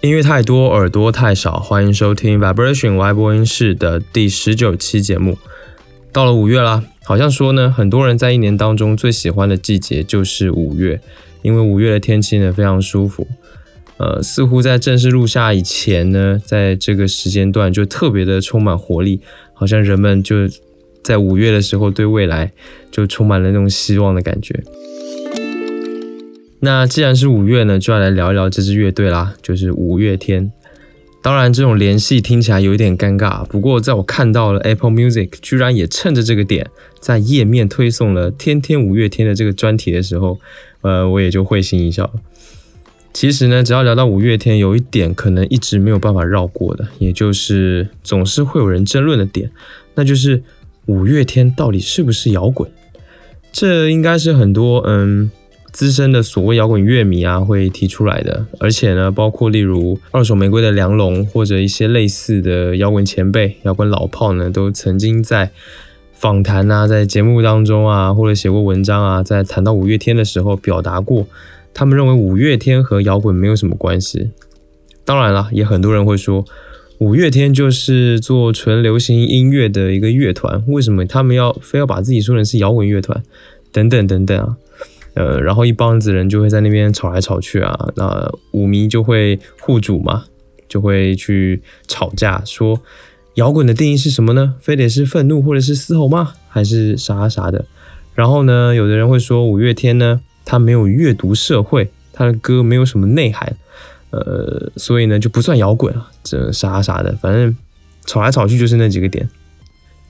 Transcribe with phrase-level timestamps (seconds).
[0.00, 1.58] 音乐太多，耳朵太少。
[1.58, 5.38] 欢迎收听 Vibration 外播音室的第十九期节目。
[6.12, 11.00] 到了五月啦，好像说呢，很多人在一年当中最喜欢的季节就是五月，
[11.40, 13.26] 因为五月的天气呢非常舒服。
[13.96, 19.20] 呃，似乎在正式入夏以前呢，在这个时间段就特别的充满活力，
[19.52, 20.48] 好像人们就
[21.02, 22.52] 在五月的时候对未来
[22.90, 24.62] 就充满了那种希望的感觉。
[26.60, 30.50] 那既然是五月呢，就要来聊一聊这支乐队啦，就是五月天。
[31.22, 36.68] 当然，这种联系听起来有一点尴尬，不过在我看到了 Apple Music 居然也趁着这个点，
[37.00, 40.38] 在页面推送了“天天五月天”的这个专题的时候，
[40.82, 42.12] 呃，我也就会心一笑。
[43.14, 49.50] 其实呢，只要聊到五月天，有一点可能一直没有办法绕过的，也就是总是会有人争论的点，
[49.94, 50.42] 那就是
[50.84, 52.70] 五月天到底是不是摇滚？
[53.50, 55.30] 这应该是很多嗯。
[55.72, 65.50] 资深的所谓摇滚乐迷啊，会提出来的，而且呢，包括例如二手玫瑰的梁龙，或者一些类似的摇滚前辈、摇滚老炮呢，都曾经在
[66.12, 71.26] 访谈啊，在节目当中啊，或者写过文章啊，在谈到五月天的时候，表达过
[71.74, 74.30] 他们认为五月天和摇滚没有什么关系。
[75.04, 76.44] 当然了，也很多人会说，
[76.98, 83.22] 五月天就是做纯流行音乐的一个乐团，为什么他们要非要把自己说成是摇滚乐团？
[83.72, 84.56] 等等等等啊。
[85.14, 90.24] 呃，然后一帮子人就会在那边吵来吵去啊，那舞迷就会互主嘛，
[90.68, 92.80] 就会去吵架，说
[93.34, 94.54] 摇滚的定义是什么呢？
[94.60, 96.32] 非得是愤怒或者是嘶吼吗？
[96.48, 97.64] 还是啥啥的？
[98.14, 103.56] 然后呢，有的人会说五月天呢，他没有阅读社会，他的歌没有什么内涵，
[104.10, 107.56] 呃，所以呢就不算摇滚啊，这啥啥的，反正
[108.04, 109.28] 吵来吵去就是那几个点。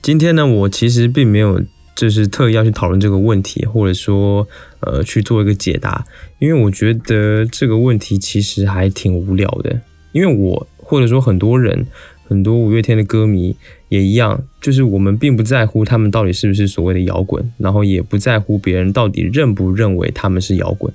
[0.01, 1.61] 今天呢，我其实并没有。
[1.95, 4.45] 就是特意要去讨论这个问题，或者说，
[4.81, 6.05] 呃，去做一个解答，
[6.39, 9.79] 因为我觉得这个问题其实还挺无聊的。
[10.11, 11.87] 因为我或者说很多人，
[12.27, 13.55] 很多五月天的歌迷
[13.89, 20.93] 也一样，就是我们并不在乎他们到底是不是所谓的摇滚，然后也不在乎别人到底认不认为他们是摇滚，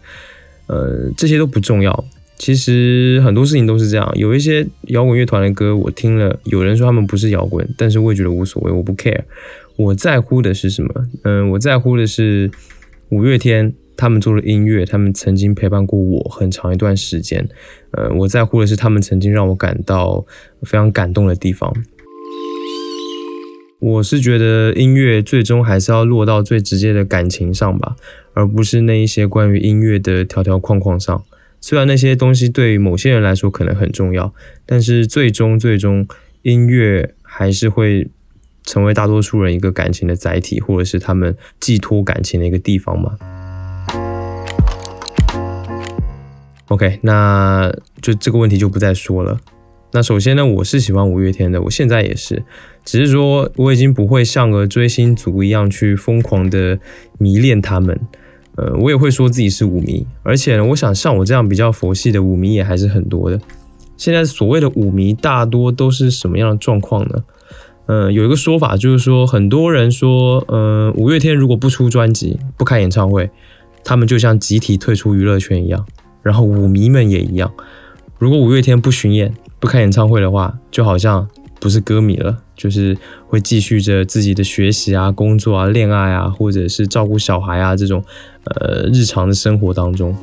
[0.66, 2.04] 呃，这些都不重要。
[2.36, 9.20] 其实很多事情都是这样，有一些摇滚乐团的歌我听了，有人说他们不是摇滚，但是我也觉得无所谓，我不 care。
[9.76, 11.06] 我在乎的是什么？
[11.24, 12.50] 嗯，我在乎的是
[13.10, 17.46] 五月天他们做的音乐，他们曾经陪伴过我很长一段时间。
[17.90, 20.24] 呃，我在乎的是他们曾经让我感到
[20.62, 21.70] 非常感动的地方。
[23.78, 27.96] 我是觉得音乐最终还是要落到最直接的感情上吧，
[28.32, 31.22] 而不是那一些关于音乐的条条框框上。
[31.60, 34.32] 虽然那些东西对于某些人来说可能很重要，
[34.64, 36.08] 但是最终最终
[36.42, 38.08] 音乐还是会。
[38.62, 43.16] 成为大多数人一个感情的载体，或者是他们寄托感情的一个地方嘛
[46.70, 47.70] ？OK，那
[48.00, 49.38] 就这个问题就不再说了。
[49.92, 52.44] 那首先呢，我是喜欢五月天的，我现在也是，
[52.84, 56.78] 只是说我已经不会像个追星族一样去疯狂的
[57.18, 58.00] 迷恋他们。
[58.56, 63.40] 呃，我也会说自己是舞迷，而且呢，我想像我这样比较佛系的舞迷也还是很多的。
[63.96, 67.24] 现在所谓的舞迷大多都是什么样的状况呢？
[67.86, 73.28] 嗯，有一个说法就是说，很多人说，嗯，五月天如果不出专辑、不开演唱会，
[73.82, 75.84] 他们就像集体退出娱乐圈一样。
[76.22, 77.52] 然后舞迷们也一样，
[78.18, 88.04] 如果五月天不巡演、不开演唱会的话，就好像不是歌迷了，就是会继续着自己的学习啊、工作啊、恋爱啊，或者是照顾小孩啊这种
[88.44, 90.14] 呃日常的生活当中。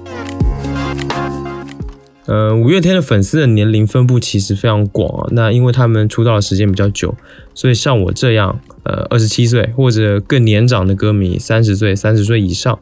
[2.25, 5.29] 呃，五月天的粉丝的年龄分布其实非常广啊。
[5.31, 7.15] 那因为他们出道的时间比较久，
[7.53, 12.77] 所以像我这样，呃，二十七岁或者更年长的歌迷，三十岁、三十岁以上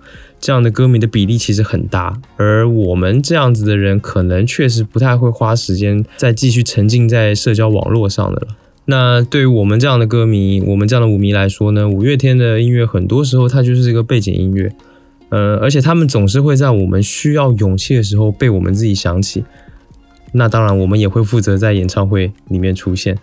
[0.45, 2.21] 这样的歌迷的比例其实很大。
[2.37, 8.47] 而我们这样子的人，可能确实不太会花时间再继续沉浸在社交网络上的了。
[8.85, 14.71] 那对于我们这样的歌迷，我们这样的舞迷来说呢，五月天的音乐很多时候它就是一个背景音乐。
[15.29, 19.43] 呃，而且他们总是会在我们需要勇气的时候被我们自己想起。
[20.33, 23.17] 那当然，我们也会负责在演唱会里面出现。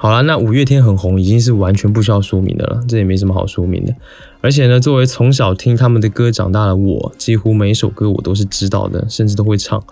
[0.00, 3.92] 好了，那五月天很红，已经是完全不需要说明的了，这也没什么好说明的。
[4.40, 9.82] 而且呢，作为从小听他们的歌长大的我，几乎每一首歌我都是知道的，甚至都会唱。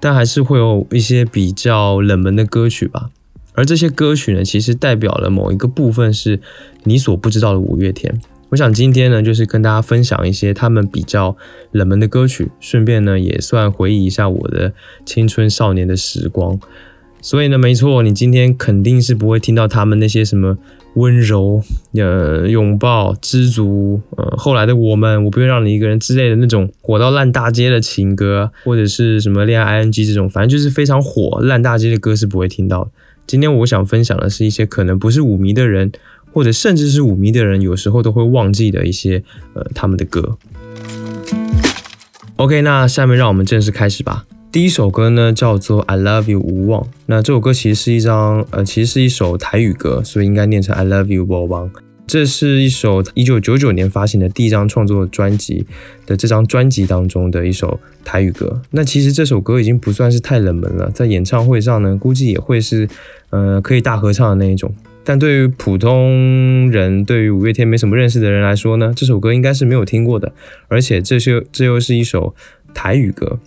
[0.00, 3.10] 但还是会有一些比较冷门的歌曲吧。
[3.52, 6.40] 而这些歌曲呢，其实代表了某一个部分是
[6.84, 8.18] 你所不知道的五月天，
[8.48, 11.36] 我想今天呢，就是跟大家分享一些他们比较
[11.72, 14.72] 冷门的歌曲，顺便呢也算回忆一下我的
[15.04, 16.58] 青春少年的时光。
[17.22, 20.56] 所以呢，没错，你今天肯定是不会听到他们那些什么
[20.94, 21.62] 温柔、
[21.94, 32.90] 呃拥抱、知足、呃后来的我们，我不愿让你一个人之类的那种火到烂大街的情歌，或者是什么恋爱 ing 这种，反正就是非常火烂大街的歌是不会听到的。
[33.26, 35.92] 今天我想分享的是一些可能不是舞迷的人，
[36.32, 39.22] 或者甚至是舞迷的人，有时候都会忘记的一些
[39.54, 40.38] 呃他们的歌。
[42.36, 44.24] OK，那下面让我们正式开始吧。
[44.52, 46.84] 第一首歌呢叫做《I Love You》无望。
[47.06, 51.70] 那这首歌其实是一张呃，其实是一首台语歌，所以应该念成《I Love You》无望。
[52.08, 55.64] 这是一首一九九九年发行的第一张创作专辑
[56.04, 58.60] 的这张专辑当中的一首台语歌。
[58.72, 62.88] 那其实这首歌已经不算是太冷门了，在演唱会上呢，估计也会是
[63.30, 64.74] 呃可以大合唱的那一种。
[65.04, 70.32] 但对于普通人，对于五月天没什么认识的人来说呢，这首歌应该是没有听过的。
[70.66, 72.34] 而且这是这又是一首
[72.74, 73.38] 台语歌。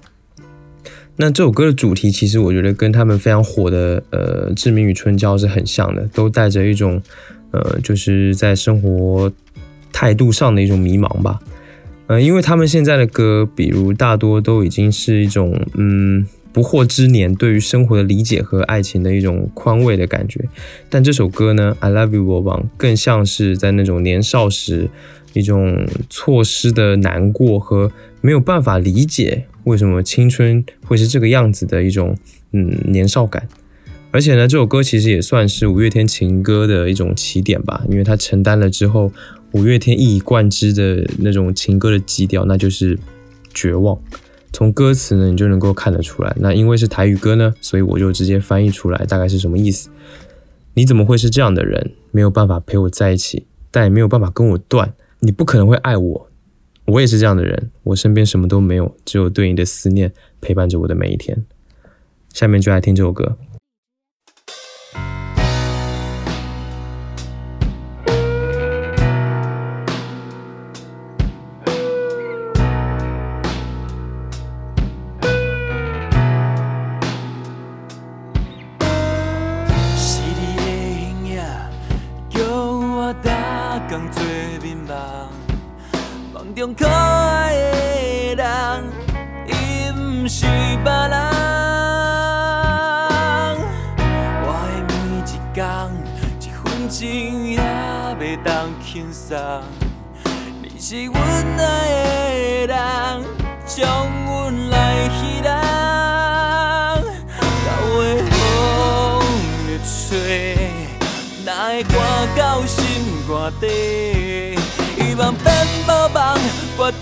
[1.16, 7.00] 那这首歌的主题，其实我觉得跟他们非常火的呃《志明与春娇》是很像的，都带着一种
[7.52, 9.32] 呃就是在生活
[9.92, 11.40] 态度上的一种迷茫吧。
[12.08, 20.44] 呃，因为他们现在的歌，比如大多都已经是一种嗯不惑之年对于生活的理解和爱情的一种宽慰的感觉，
[20.90, 24.90] 但这首歌呢，《I Love You》我王更像是在那种年少时
[25.34, 29.46] 一种错失的难过和没有办法理解。
[29.66, 32.18] 为什么青春会是这个样子的一种
[32.52, 33.48] 嗯年少感？
[34.12, 39.12] 而且呢，这首歌其实也算是五月天情歌的一种起点吧，因为它承担了之后
[39.54, 43.00] 五月天一以贯之的那种情歌的基调，那就是
[43.54, 43.98] 绝望。
[44.52, 46.32] 从歌词呢，你就能够看得出来。
[46.40, 49.90] 那因为是台语歌呢，所以我就直接翻译出来，大概是什么意思？
[50.76, 51.92] 你怎么会是这样的人？
[52.12, 54.94] 没有办法陪我在一起，但也没有办法跟我断。
[55.22, 56.30] 你不可能会爱我。
[56.86, 61.46] 我也是这样的人，我身边什么都没有，只有对你的思念陪伴着我的每一天。
[62.34, 63.38] 下面就来听这首歌。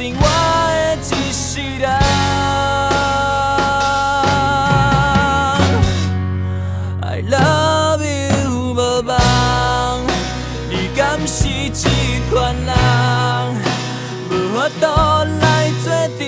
[0.01, 1.87] 定我的一世人。
[7.03, 10.01] I love you，无望，
[10.71, 11.87] 你甘是这
[12.31, 12.73] 款人？
[14.31, 14.87] 无法度
[15.39, 16.19] 来做阵，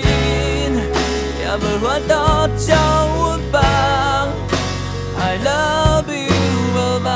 [1.40, 2.14] 也无法度
[2.56, 2.78] 将
[3.18, 3.54] 阮放。
[5.20, 6.30] I love you，
[6.76, 7.10] 无望，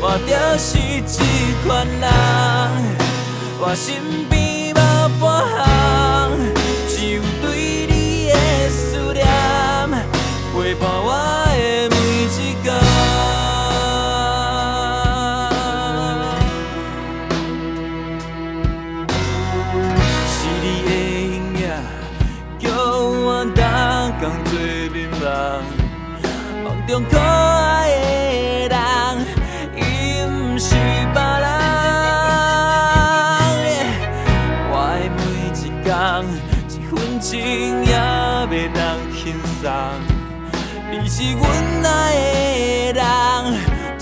[0.00, 0.72] 我就是
[1.06, 1.14] 这
[1.68, 2.08] 款人，
[3.60, 4.03] 我心。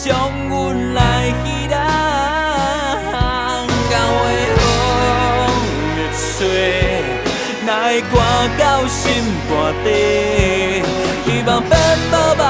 [0.04, 1.00] 将阮来
[1.44, 1.76] 戏弄，
[3.88, 4.61] 交的风
[5.94, 6.42] 会吹，
[7.68, 7.71] 来
[8.11, 8.12] 刮
[8.59, 9.00] 到心
[9.49, 9.50] 肝
[9.85, 9.87] 底，
[11.25, 11.73] 希望变
[12.11, 12.42] 无望，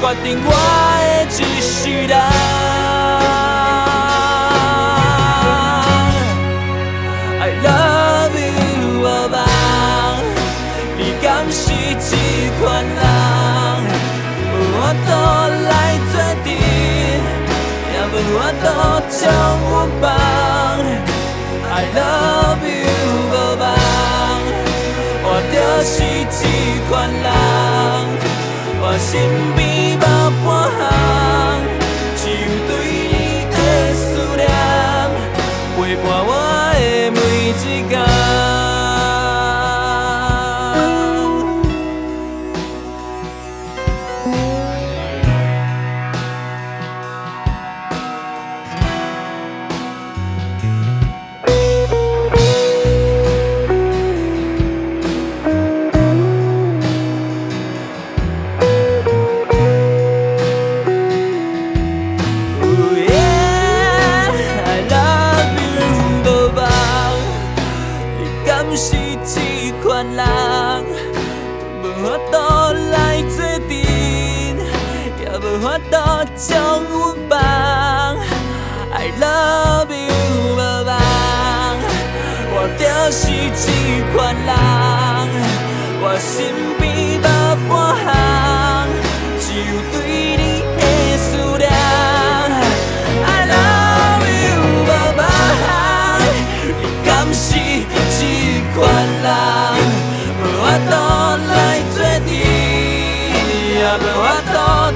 [0.00, 0.48] 决定我
[1.26, 1.72] 的一世
[2.06, 2.14] 人。
[7.40, 8.54] I love you
[9.00, 9.36] 无梦，
[10.96, 11.62] 你敢是
[11.98, 12.10] 这
[12.60, 13.02] 款人？
[14.74, 14.78] 我
[18.12, 18.68] 分我都
[19.08, 19.20] 将
[19.72, 20.04] 我绑。
[21.72, 22.92] I love you，
[23.32, 23.64] 无望，
[25.24, 26.44] 我就是一
[26.90, 27.26] 款人，
[28.82, 29.10] 我身
[29.56, 29.60] 边
[29.96, 30.00] 无
[30.44, 30.80] 半项，
[32.18, 32.70] 只有对
[33.08, 33.14] 你
[33.48, 33.56] 的
[33.94, 34.00] 思
[34.36, 34.40] 念
[35.74, 36.30] 陪伴我
[36.74, 36.78] 的
[37.10, 37.16] 每
[37.48, 37.50] 一
[37.88, 38.21] 天。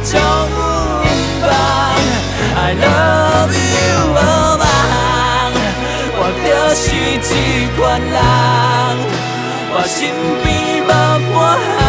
[0.06, 0.14] 度将
[0.48, 0.58] 阮
[1.42, 1.44] 放。
[2.58, 4.16] I love you，无
[4.58, 4.64] 望，
[6.18, 6.84] 我就是
[7.22, 7.30] 这
[7.76, 8.14] 款人，
[9.72, 9.98] 我身
[10.42, 10.46] 边
[10.84, 10.86] 无
[11.34, 11.36] 半
[11.76, 11.84] 项，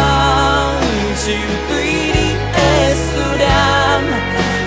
[1.16, 1.36] 只有
[1.68, 1.70] 对
[2.12, 2.16] 你
[2.52, 2.56] 的
[2.94, 3.06] 思
[3.38, 3.46] 念，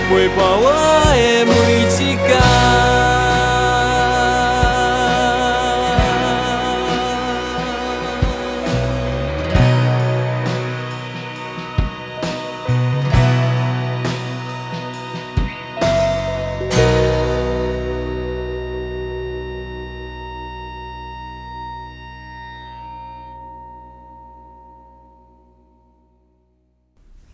[0.09, 0.65] 陪伴我
[1.11, 2.70] 的每一天。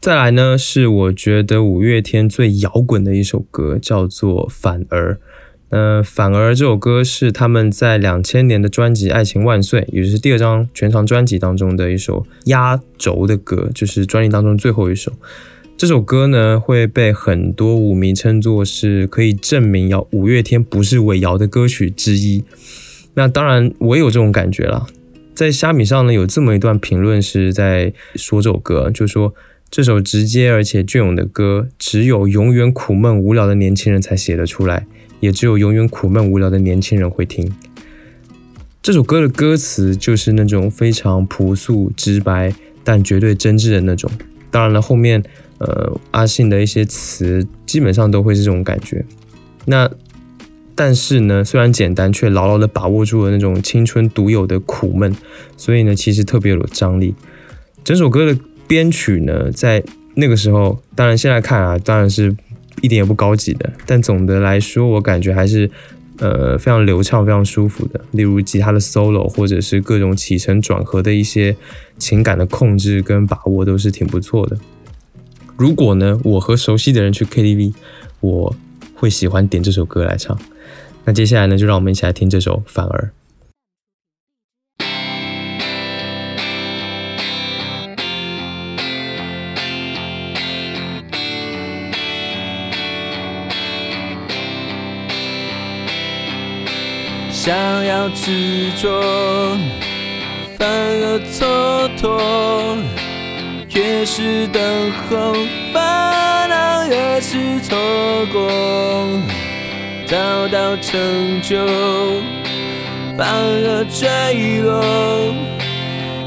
[0.08, 5.16] 再来呢，是我觉得五月天最摇滚的一首歌，叫做《反而》。
[5.70, 15.12] 那《反而》这首歌是他们在两千年的专辑《爱情万岁》，也就是第二张全长专辑当中的一首压轴的歌，就是专辑当中最后一首。
[15.76, 22.46] 这首歌呢，会被很多舞迷称作是可以证明摇五月天不是伪摇的歌曲之一。
[23.16, 24.88] 那当然，我也有这种感觉啦。
[25.36, 29.34] 在虾米上呢，有这么一段评论是在说这首歌，就说。
[29.70, 34.88] 这首直接而且隽永的歌，只有永远苦闷无聊的年轻人才写得出来，
[35.20, 37.54] 也只有永远苦闷无聊的年轻人会听。
[38.82, 44.10] 这首歌的歌词就是那种非常朴素直白，但绝对真挚的那种。
[44.50, 45.22] 当然了，后面
[45.58, 49.06] 呃阿信的一些词基本上都会是这种感觉。
[49.66, 49.92] 那
[50.74, 55.14] 但是呢，虽然简单，却牢牢的把握住了那种青春独有的苦闷，
[55.58, 57.14] 所以呢，其实特别有张力。
[57.84, 58.40] 整首歌的。
[58.68, 59.84] 编曲呢，在
[60.16, 62.36] 那个时候，当然现在看啊，当然是
[62.82, 63.72] 一点也不高级的。
[63.86, 65.70] 但总的来说，我感觉还是
[66.20, 68.02] 呃非常流畅、非常舒服的。
[68.12, 71.56] 例如吉他的 solo，或者是各种起承转合的一些
[71.98, 74.58] 情感的控制跟把握，都是挺不错的。
[75.56, 77.74] 如果呢，我和熟悉的人去 KTV，
[78.20, 78.56] 我
[78.94, 80.38] 会喜欢点这首歌来唱。
[81.06, 83.12] 那接下来呢，就让我们一起来听这首《反而》。
[97.48, 99.58] 想要执着，
[100.60, 101.46] 反而蹉
[101.96, 102.84] 跎。
[103.70, 104.62] 越是等
[105.10, 105.34] 候，
[105.74, 107.78] 反而越是错
[108.34, 108.50] 过。
[110.06, 110.18] 找
[110.50, 111.56] 到成就，
[113.18, 114.84] 反而坠落。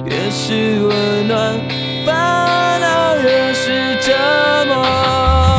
[0.06, 1.60] 越是温暖，
[2.06, 4.16] 反而越是折
[4.72, 5.49] 磨。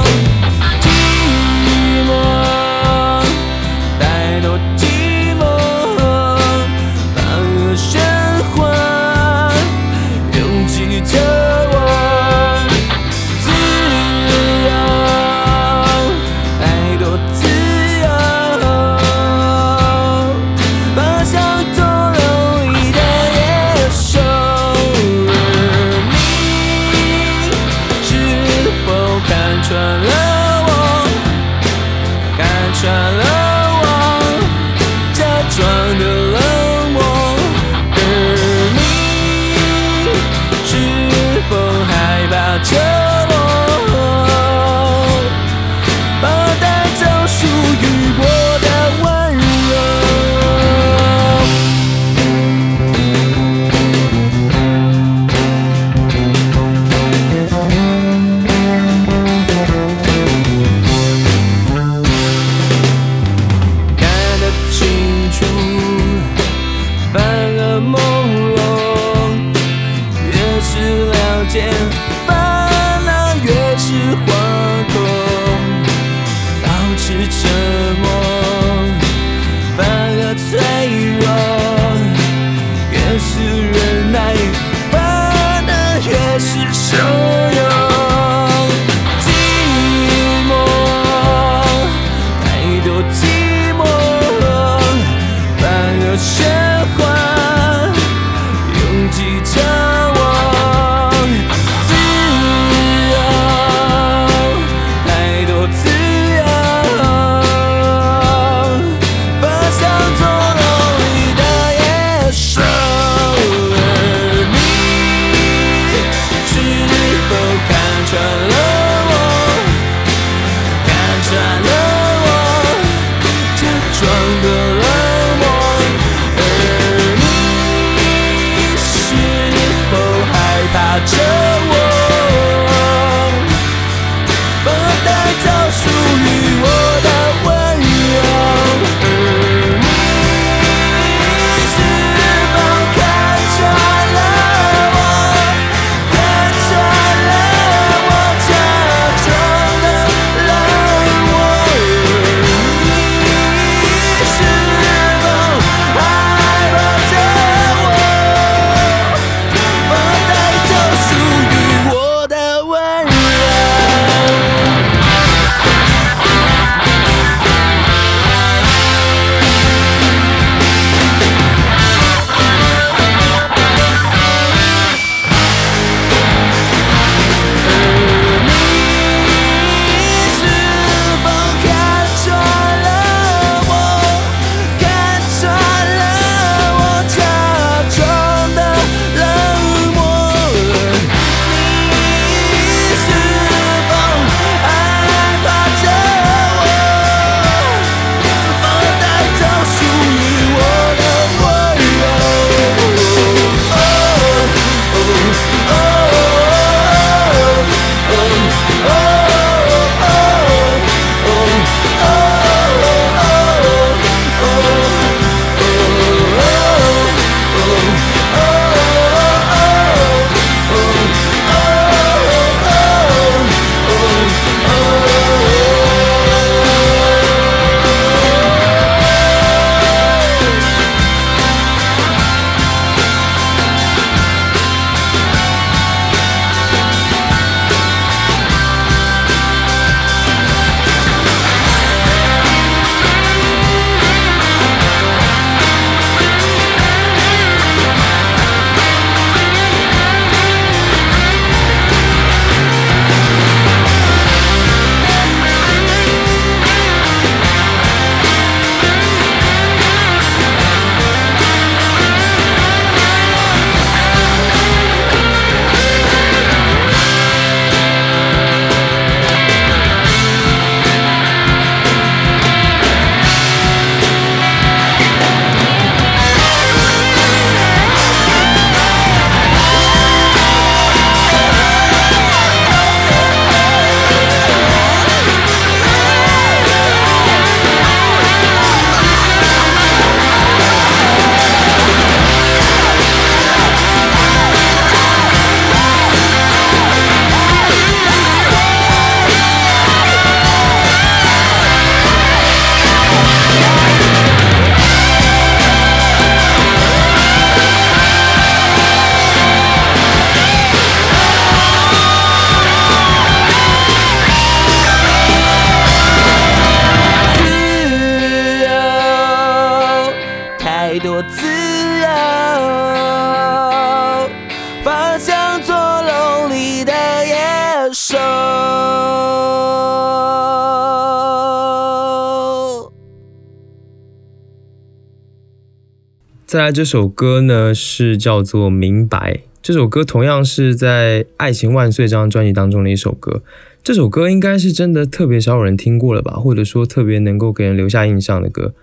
[336.52, 339.36] 再来这首歌呢，是叫做《明白》。
[339.62, 343.42] 这首歌同样是在《爱情万岁》这张专辑当中的一首歌。
[343.82, 348.74] 这首歌应该是真的特别少有人听过了吧，或者说特别能够给人留下印象的歌。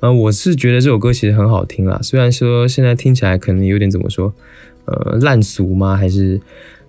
[0.00, 4.32] 呃，我是觉得这首歌其实很好听啦，虽然说现在听起来可能有点怎么说，
[4.86, 5.94] 呃，烂俗吗？
[5.94, 6.40] 还是，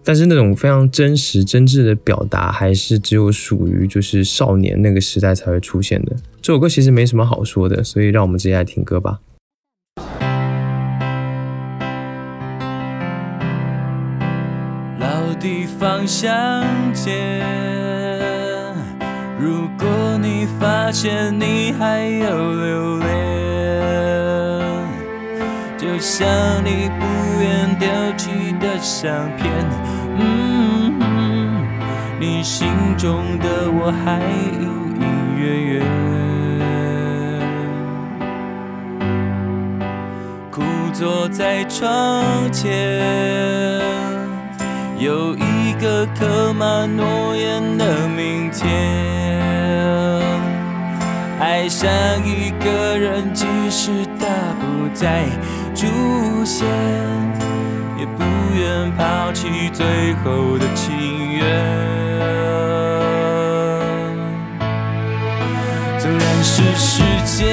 [0.05, 6.15] 但是那种非常真实、真挚的表达，还是只有属于就是少年那个时代才会出现的。
[6.41, 9.19] 这首歌其实没什么好说的，所以让我们直接来听歌吧。
[15.39, 16.29] 地方相
[16.93, 17.41] 见，
[19.39, 19.87] 如果
[20.21, 23.07] 你发现你还有留恋，
[25.77, 26.27] 就像
[26.65, 27.05] 你不
[27.39, 29.49] 愿丢弃的相片，
[30.17, 31.65] 嗯，
[32.19, 34.19] 你心中的我还
[34.59, 34.67] 隐
[34.99, 35.03] 隐
[35.37, 35.81] 约约，
[40.51, 42.67] 枯坐在窗前。
[44.99, 48.67] 有一个刻满诺言的明天，
[51.39, 51.89] 爱上
[52.25, 54.25] 一个人，即使他
[54.59, 55.23] 不再
[55.73, 55.87] 出
[56.43, 56.67] 现，
[57.97, 59.85] 也不愿抛弃最
[60.15, 61.45] 后的情缘。
[65.97, 67.47] 纵然是时间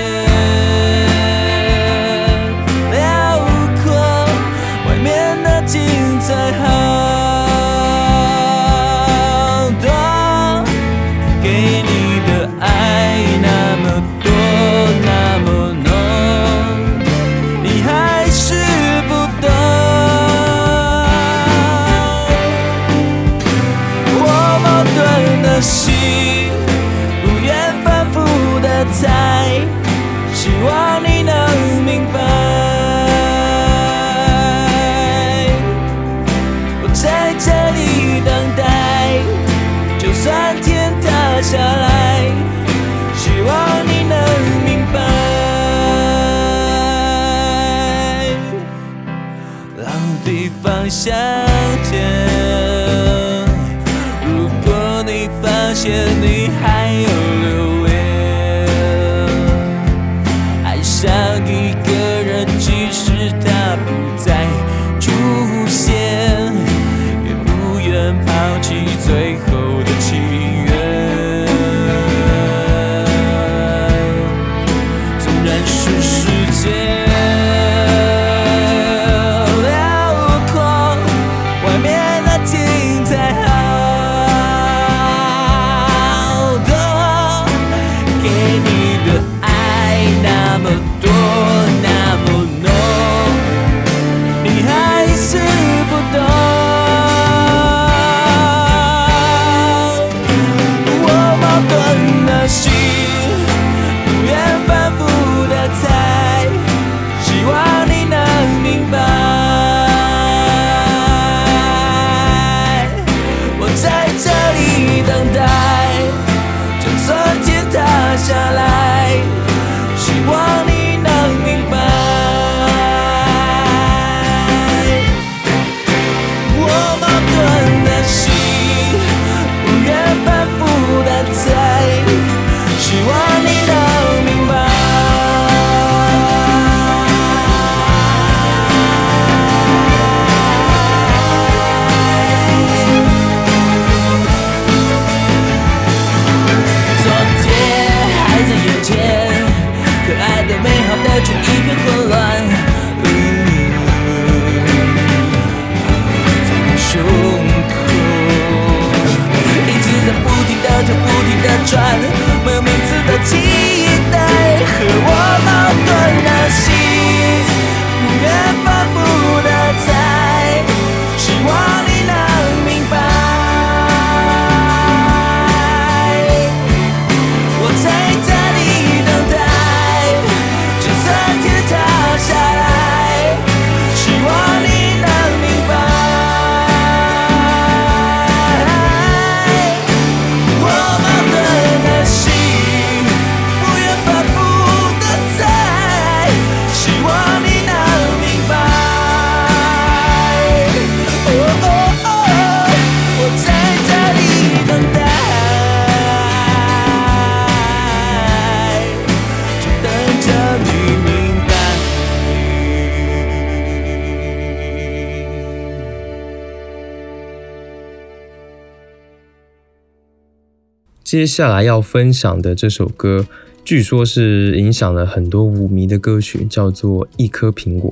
[221.16, 223.26] 接下来要分享的这首歌，
[223.64, 227.90] 据说是影响了很多舞迷的歌曲，叫做《一颗苹果》。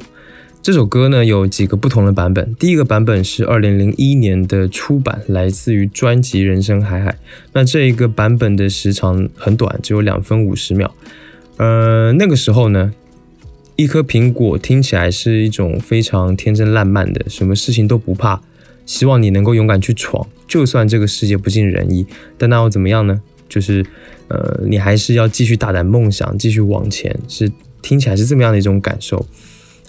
[0.63, 2.55] 这首歌呢有几个不同的版本。
[2.57, 7.13] 第一个版本是二零零一年的出版，来自于专辑《人生海海》。
[7.55, 10.95] 那这一个版本的时长很短，只有两分五十秒。
[11.57, 12.93] 呃，那个时候呢，
[13.77, 18.43] 一颗苹果听起来是一种非常天真烂漫的，什么事情都不怕，
[18.87, 23.21] 希望你能够勇敢去闯，就算这个世界不尽人意，但那又怎么样呢？
[23.49, 23.85] 就是
[24.29, 27.51] 呃，你还是要继续大胆梦想，继续往前，是
[27.83, 29.25] 听起来是这么样的一种感受。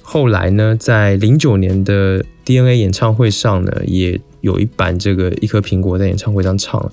[0.01, 6.91] 后来呢，在零九年的 DNA 演唱会上呢，也有一版这个一颗苹果在演唱会上唱了。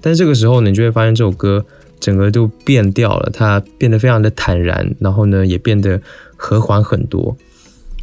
[0.00, 1.64] 但是这个时候呢，你就会发现这首歌
[2.00, 6.00] 整个都变调了，它变得非常的坦然，然后呢，也变得
[6.36, 7.36] 和缓很多。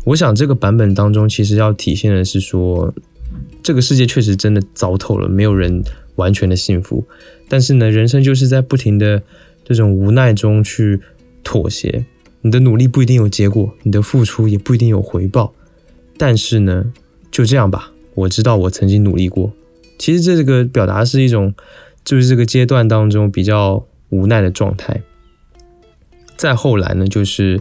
[0.05, 2.93] 我想这个版本当中，其实要体现的是说，
[3.65, 5.83] 这个世界确实真的糟透了，没有人
[6.17, 7.03] 完全的幸福。
[7.49, 9.23] 但是呢，人生就是在不停的
[9.63, 11.01] 这种无奈中去
[11.43, 12.05] 妥协。
[12.41, 15.51] 你的努力不一定有结果，你的付出也不一定有回报，
[16.15, 16.93] 但是呢，
[17.31, 17.91] 就这样吧。
[18.13, 19.51] 我知道我曾经努力过。
[19.97, 21.55] 其实这个表达是一种，
[22.03, 25.01] 就是这个阶段当中比较无奈的状态。
[26.37, 27.59] 再后来呢，就是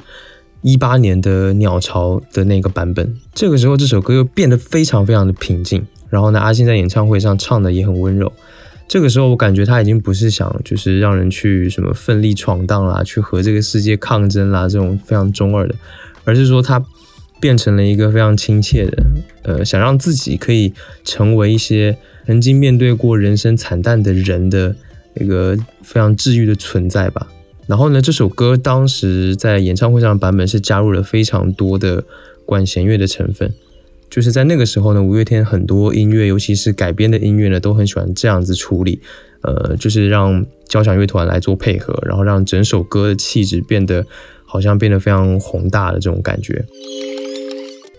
[0.60, 5.86] 一八年的鸟巢的那个版本，这个时候这首歌又变得非常非常的平静。
[6.14, 8.32] 然后呢，阿信在演唱会上唱的也很温柔。
[8.86, 15.74] 这个时候，我感觉他已经不是想就是让人去什么奋力闯荡啦，去和这个世界抗争啦，这种非常中二的，
[16.22, 16.80] 而是说他
[17.40, 19.04] 变成了一个非常亲切的，
[19.42, 20.72] 呃，想让自己可以
[21.04, 24.76] 成为一些曾经面对过人生惨淡的人的
[25.14, 27.26] 一个非常治愈的存在吧。
[27.66, 32.04] 然后呢，这首歌当时在演唱会上的版本是加入了非常多的
[32.46, 33.52] 管弦乐的成分。
[34.14, 39.00] 就是在那个时候呢，五月天很多音乐，尤其是改编的音乐呢，都很喜欢这样子处理，
[39.40, 44.06] 呃，就是让交响乐团来做配合，然后让整首歌的气质变得
[44.44, 46.64] 好像变得非常宏大的这种感觉。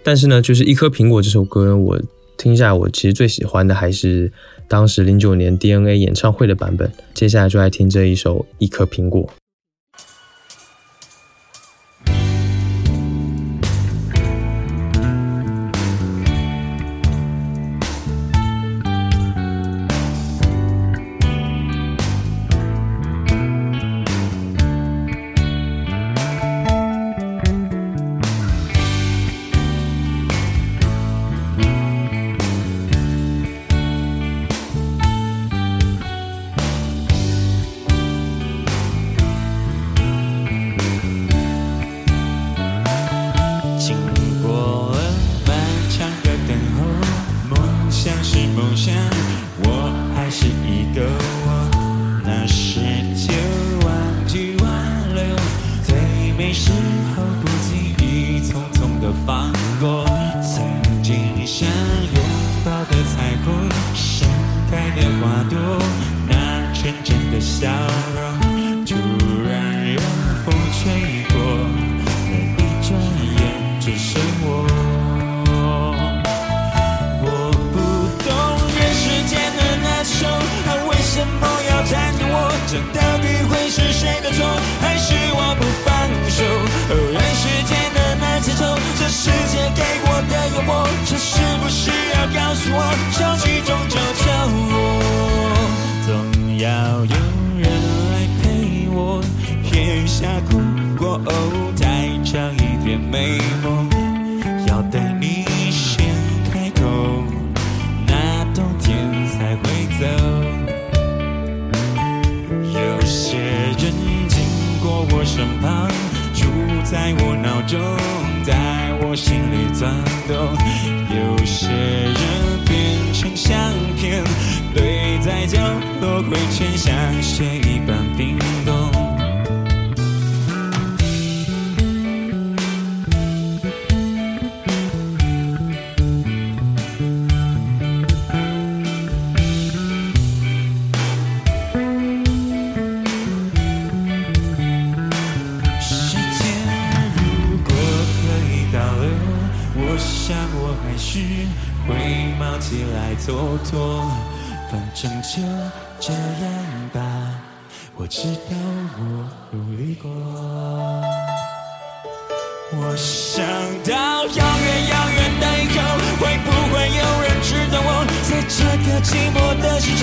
[0.05, 2.01] 但是呢，就是一颗苹果这首歌，我
[2.37, 4.31] 听下来，我其实最喜欢的还是
[4.69, 6.89] 当时零九年 DNA 演唱会的版本。
[7.13, 9.29] 接下来就来听这一首一颗苹果。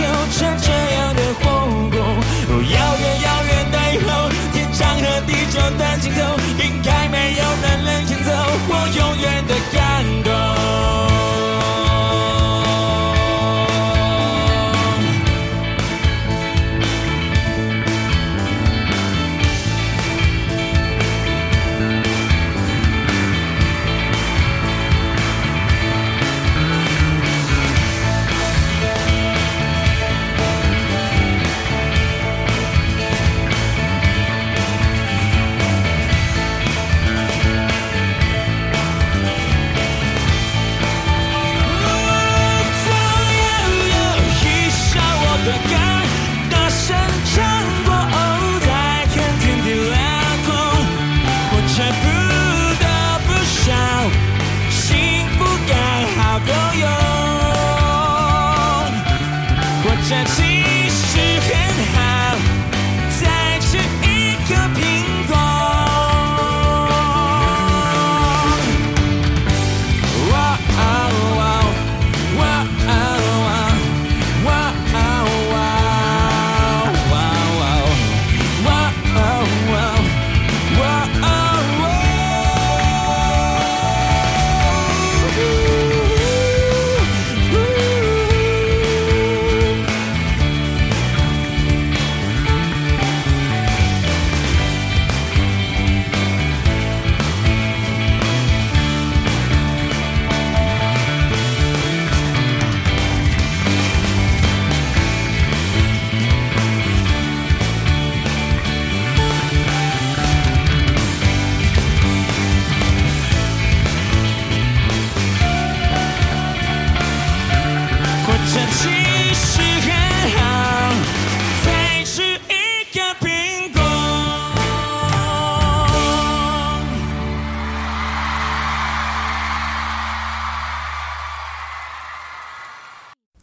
[0.03, 0.42] 寂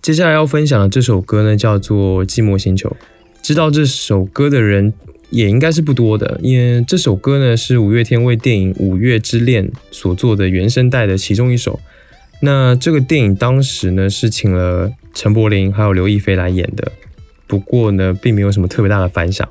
[0.09, 2.89] 接下来要分享的这首歌呢，叫做《寂寞星球》。
[3.43, 4.91] 知道这首歌的人
[5.29, 11.79] 也应该是不多的，因为这首歌呢是五月天为电影《五月之恋》所做的原声带的其中一首。
[12.41, 16.91] 那这个电影当时呢是请了陈柏霖还有刘亦菲来演的，
[17.45, 19.47] 不过呢并没有什么特别大的反响。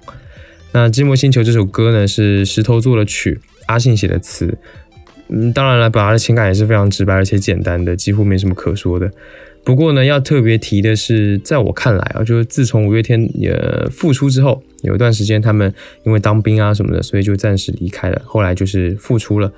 [0.73, 4.59] 那《寂寞星球》这首歌呢是石头做的曲，阿信写的词。
[5.29, 9.09] 嗯，当然了，表达的情感也是非常直白而且简单的，几乎没什么可说的。
[9.65, 13.55] 不过呢，要特别提的是，在我看来啊，就是自从五月天也
[13.91, 15.73] 复出之后，有一段时间他们
[16.05, 18.23] 因为当兵啊什么的，所以就暂时离开了。
[18.25, 19.53] 后来就是复出了。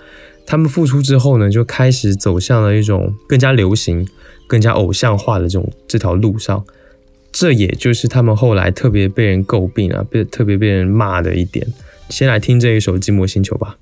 [0.47, 4.05] 他们复出之后呢，就开始走向了一种更加流行、
[4.49, 6.65] 更加偶像化的这种这条路上。
[7.31, 11.65] 这也就是他们后来特别被人诟病啊，被特别被人骂的一点。
[12.09, 13.77] 先来听这一首《寂寞星球》吧。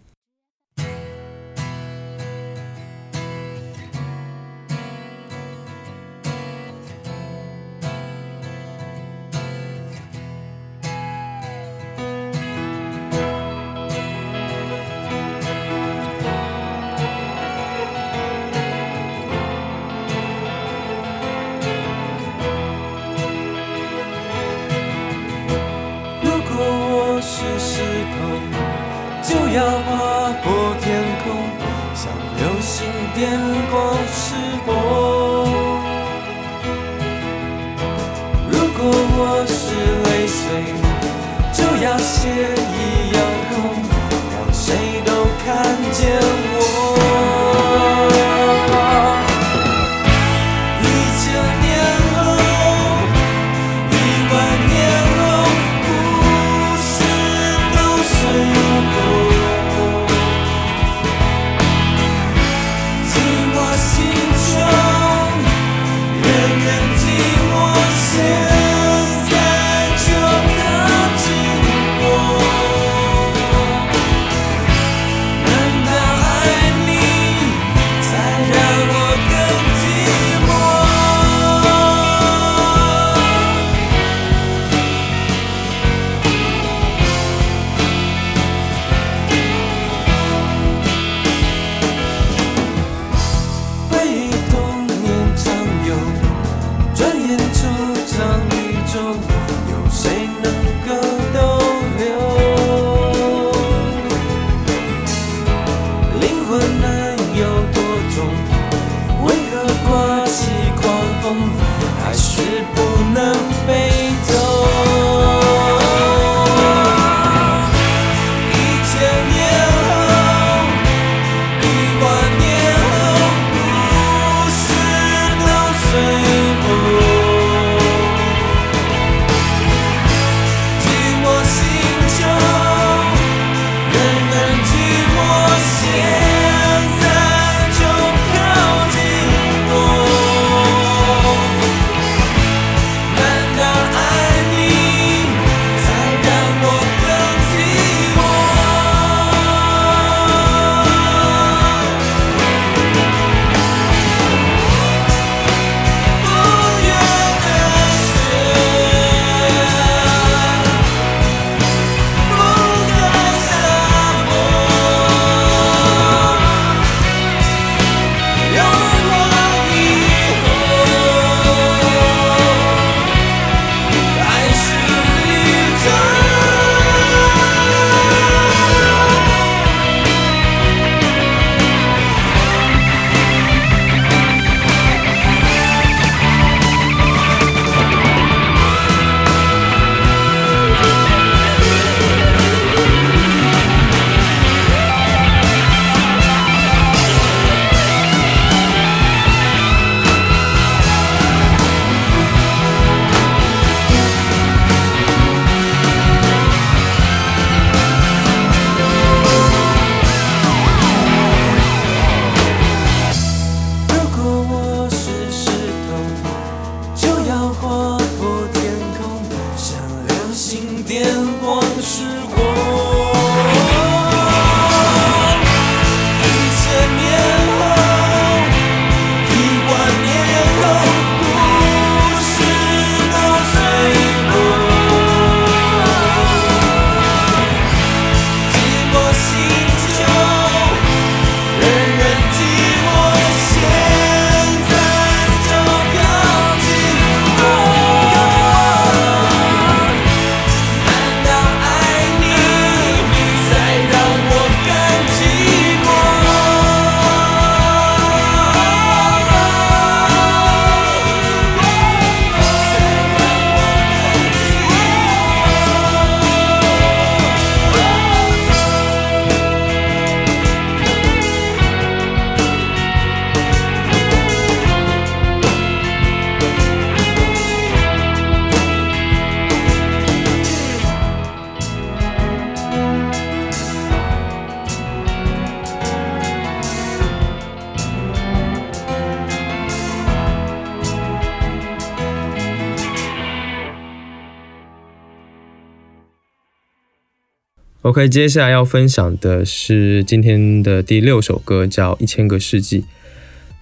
[297.89, 302.83] OK，接下来要分享的是今天的第六首歌，叫《一千个世纪》。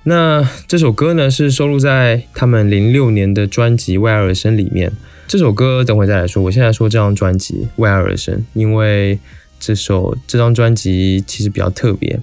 [0.02, 4.90] 那这首歌呢，是收录在他们零六年的专辑《为爱而生》里面。
[5.28, 9.16] 这首歌等会再来说，我现在说这张专辑《为爱而生》，因为
[9.60, 12.18] 这首这张专辑其实比较特别。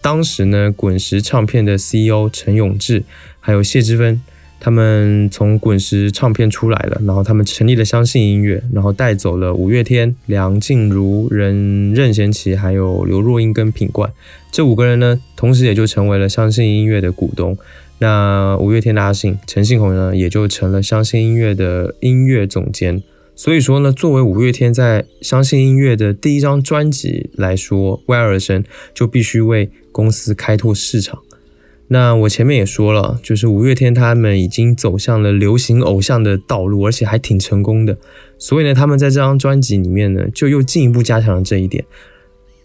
[0.00, 3.02] 当时呢，滚石唱片的 CEO 陈永志
[3.40, 4.22] 还有谢之芬。
[4.60, 14.12] 他们从滚石唱片出来了，然后他们成立了相信音乐，然后带走了五月天、梁静茹、任任贤齐，还有刘若英跟品冠
[14.50, 17.56] 这五个人呢，同时也就成为了相信音乐的股东。
[18.00, 23.02] 那五月天的阿信陈信宏呢，也就成了相信音乐的音乐总监。
[23.34, 31.20] 所以说呢，作为五月天在相信音乐的第一张专辑来说，威尔森就必须为公司开拓市场。
[31.90, 37.96] 那我前面也说了，就是五月天他们已经走向了流行偶像的道路，而且还挺成功的。
[38.38, 41.84] 所以呢，他们在这张专辑里面呢，就又进一步加强了这一点，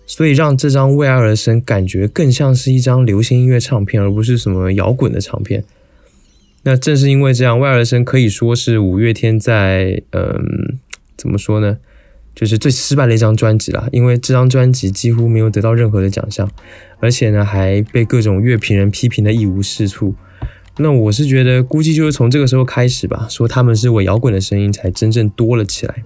[0.05, 5.63] 所以让这张《为爱而生》感觉更像是一张流行音乐唱片，而不是什么摇滚的唱片。
[6.63, 10.79] 那正是因为这样，《为爱而生》可以说是五月天在嗯，
[11.15, 11.77] 怎么说呢？
[12.35, 16.49] 就是最失败的一张专辑了，因为这张专辑几乎没有得到任何的奖项，
[16.99, 20.15] 而且呢还被各种乐评人批评的一无是处。
[20.77, 26.03] 那我是觉得，估计就是从这个时候开始吧，说他们是伪摇滚的声音才真正多了起来。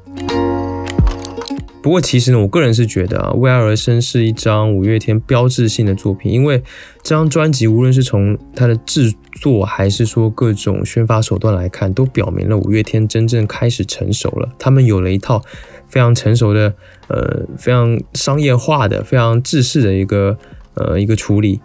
[1.81, 6.57] 不过其实呢，我个人是觉得啊，《为爱而生》是一张五月天标志性的作品，因为
[7.01, 15.41] 这张专辑无论是从它的制作，还是说各种宣发手段来看，都表明了五月天真正开始成熟了，他们有了一套。
[15.87, 16.73] 非常成熟的，
[17.07, 20.37] 呃，非常商业化的、非常制式的一个，
[20.75, 21.59] 呃，一个处理，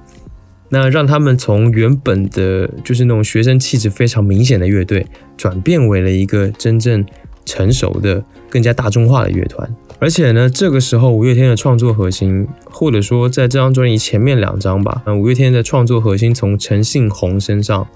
[0.69, 5.07] 那让他们从原本的就是那种学生气质非常明显的乐队，
[5.37, 7.05] 转变为了一个真正
[7.45, 9.69] 成熟的、更加大众化的乐团。
[9.99, 17.87] 而且呢，这个时候五月天的创作核心，或者说在这张专辑前面两张吧，五月天的创作核心从陈信宏身上，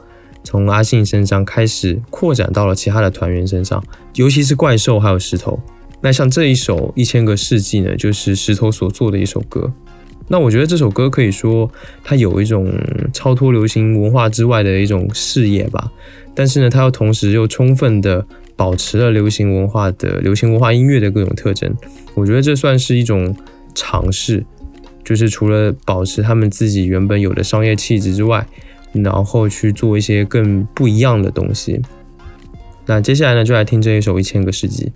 [0.44, 3.82] 从阿信身上开始扩展到了其他的团员身上，
[4.14, 5.58] 尤其是怪兽还有石头。
[6.00, 9.72] 那像这一首《一千个世纪》呢，就是石头所做的一首歌。
[10.28, 11.70] 那我觉得这首歌可以说
[12.02, 12.72] 它有一种
[13.12, 15.90] 超脱流行文化之外的一种视野吧。
[16.34, 18.26] 但是呢，它又同时又充分的
[18.56, 21.72] 保持了流行文化的流行文化音乐的各种特征。
[22.14, 23.34] 我觉得这算是一种
[23.74, 24.44] 尝试，
[25.04, 28.46] 就是除了保持他们自己原本有的商业气质之外，
[28.92, 31.80] 然后去做一些更不一样的东西。
[32.84, 34.86] 那接下来呢，就来听这一首《一千个世纪》。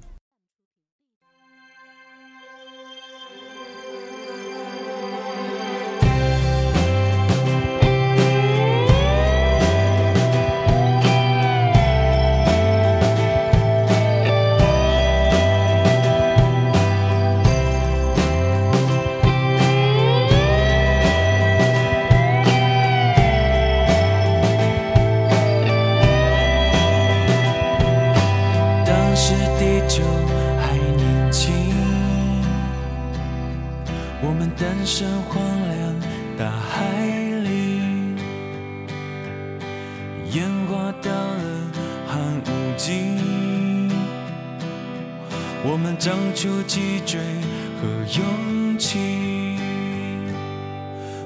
[34.60, 35.94] 单身荒凉
[36.36, 36.94] 大海
[37.44, 37.80] 里，
[40.32, 41.42] 烟花到了
[42.06, 43.16] 寒无际。
[45.64, 47.18] 我们长出脊椎
[47.80, 47.88] 和
[48.18, 48.98] 勇气。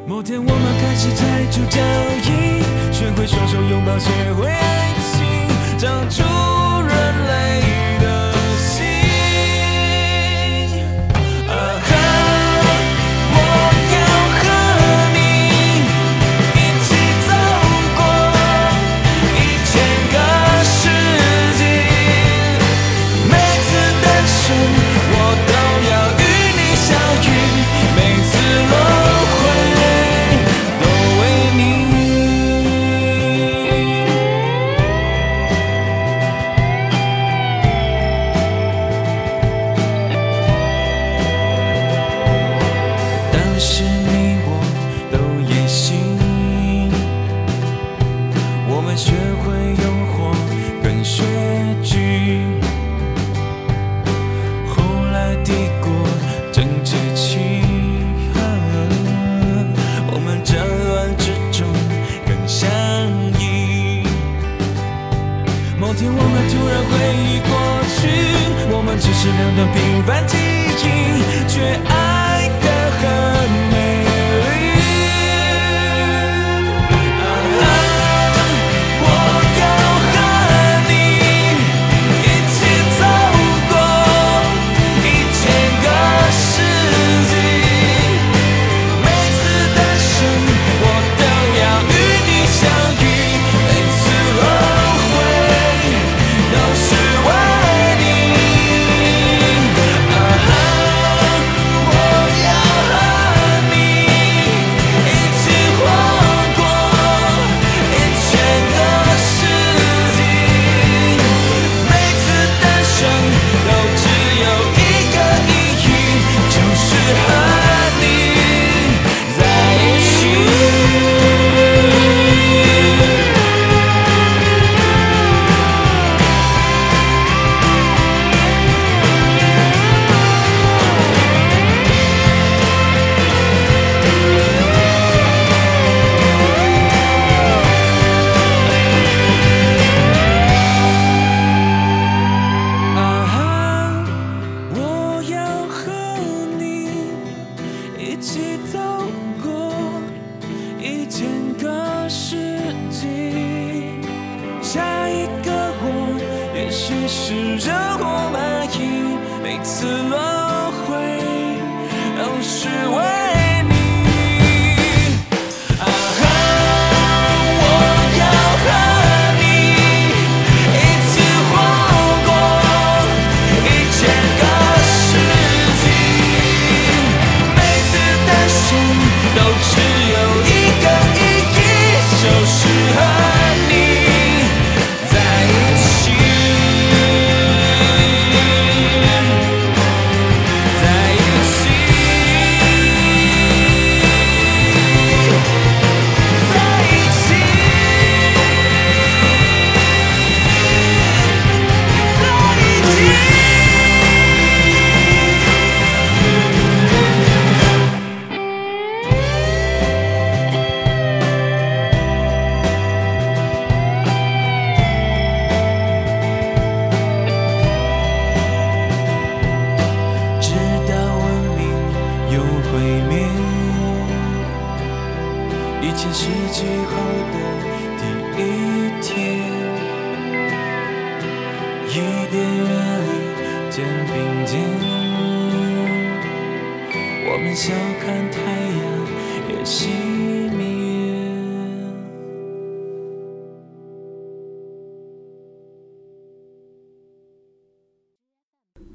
[0.07, 1.80] 某天，我们开始踩出脚
[2.30, 2.62] 印，
[2.93, 6.54] 学会双手拥抱，学会爱情，长出。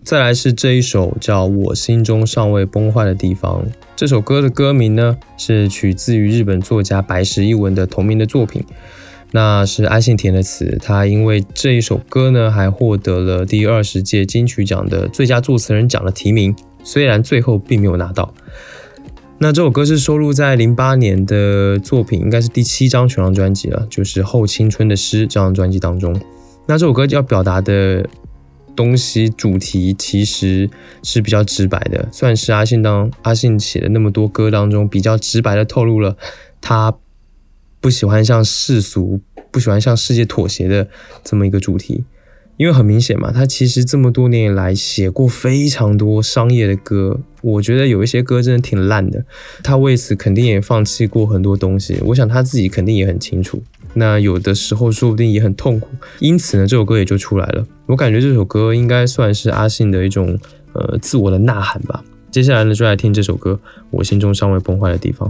[0.10, 3.64] 再来是这一首叫《我心中尚未崩坏的地方》。
[3.96, 8.64] 这首歌的歌名呢是取自于日本作家白石一文的同名的作品，
[9.30, 10.80] 那是阿信填的词。
[10.82, 18.34] 他因为这一首歌呢，还获得了第二十届金曲奖的最佳作词人奖的提名，虽然最后并没有拿到。
[19.38, 26.20] 那这首歌是收录在零八年的作品，应该是第七张全张专辑了，就是《后青春的诗》这张专辑当中。
[26.66, 28.04] 那这首歌要表达的
[28.80, 30.70] 东西主题其实
[31.04, 36.16] 是比较直白的，算是阿信当阿信写的那么多歌当中比较直白的透露了
[36.62, 36.96] 他
[37.82, 39.20] 不喜欢向世俗、
[39.52, 40.88] 不喜欢向世界妥协的
[41.26, 42.06] 这么一个主题。
[42.56, 49.26] 因为很明显嘛，他其实这么多年以来写过非常多商业的歌，我觉得有一些歌真的挺烂的。
[49.62, 53.62] 他为此肯定也放弃过很多东西，我想他自己肯定也很清楚。
[53.96, 57.66] 那有的时候说不定也很痛苦，因此呢，这首歌也就出来了。
[57.90, 60.38] 我感觉这首歌应该算是阿信的一种
[60.74, 62.04] 呃自我的呐喊吧。
[62.30, 63.60] 接下来呢，就来听这首歌
[63.90, 65.28] 《我心中尚未崩坏的地方》。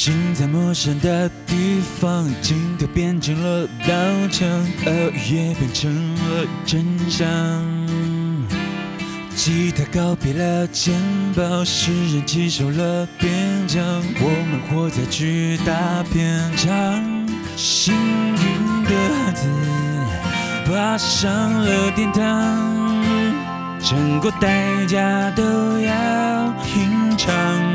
[0.00, 4.48] 心在陌生的地方，镜头变成了刀枪，
[4.86, 7.26] 耳语也变成了真相。
[9.34, 10.94] 吉他告别了肩
[11.34, 13.84] 膀，诗人接受了边疆，
[14.20, 16.70] 我们活在巨大片场。
[17.56, 19.48] 幸运的孩子
[20.64, 21.28] 爬上
[21.64, 23.04] 了殿堂，
[23.80, 25.42] 整个代价都
[25.80, 27.67] 要品尝。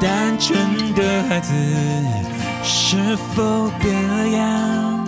[0.00, 1.52] 单纯的孩子
[2.62, 5.06] 是否变了样？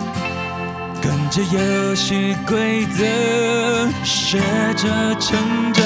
[1.01, 3.03] 跟着游戏规则
[4.03, 4.39] 学
[4.77, 5.37] 着成
[5.73, 5.83] 长。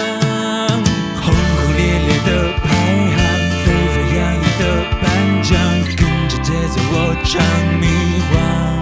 [1.21, 2.29] 轰轰烈烈的
[2.63, 2.67] 排
[3.15, 3.17] 行，
[3.63, 4.61] 沸沸扬扬的
[5.01, 5.05] 颁
[5.41, 5.57] 奖，
[5.95, 6.93] 跟着节奏我
[7.23, 7.41] 唱
[7.79, 7.85] 迷
[8.33, 8.76] 惘。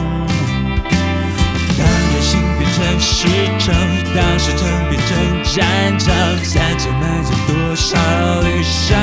[2.25, 3.27] 心变成市
[3.59, 3.75] 场，
[4.15, 5.09] 当市场变成
[5.53, 5.55] 战
[5.99, 6.11] 场，
[6.43, 7.95] 三千迈着多少
[8.41, 8.97] 理想？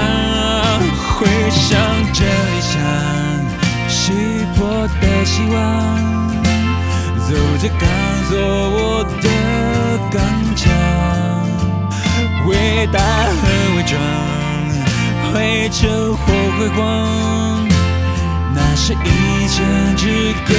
[1.14, 1.70] 回想
[2.12, 2.74] 这一场
[3.88, 4.12] 稀
[4.58, 4.60] 薄
[5.00, 5.56] 的希望，
[7.28, 7.88] 走着钢
[8.28, 9.28] 做我的
[10.10, 10.20] 刚
[10.56, 10.68] 强，
[12.48, 12.50] 伟
[12.88, 13.40] 大和
[13.76, 13.94] 伪装，
[15.32, 15.78] 灰尘
[16.12, 16.18] 或
[16.58, 17.51] 辉煌。
[18.54, 19.64] 那是一线
[19.96, 20.54] 之隔，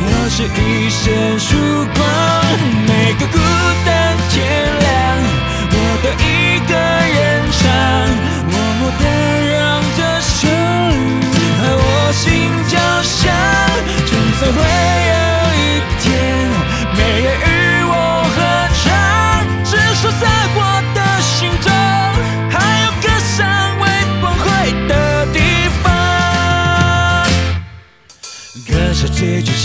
[0.00, 1.56] 或是一线曙
[1.94, 1.98] 光。
[2.86, 3.38] 每个孤
[3.84, 4.38] 单天
[4.80, 4.90] 亮，
[5.70, 6.24] 我都一
[6.66, 6.72] 个
[7.16, 7.18] 人
[7.58, 7.60] 唱，
[8.50, 9.04] 默默的
[9.52, 9.58] 让
[9.96, 12.24] 这旋律和我心
[12.68, 13.18] 交响。
[14.06, 14.58] 就算会
[15.10, 15.14] 有
[15.56, 15.60] 一
[16.00, 16.04] 天，
[16.96, 17.28] 没人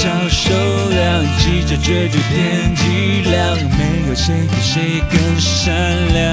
[0.06, 0.54] 追逐销售
[0.90, 5.74] 量，记者追逐点击量，没有谁比谁更善
[6.14, 6.24] 良。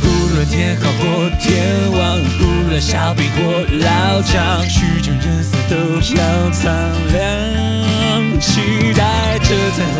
[0.00, 3.36] 不论天好或天王，不论小兵或
[3.80, 5.76] 老将，虚真人色都
[6.16, 6.72] 要苍
[7.12, 9.98] 凉，期待着彩虹，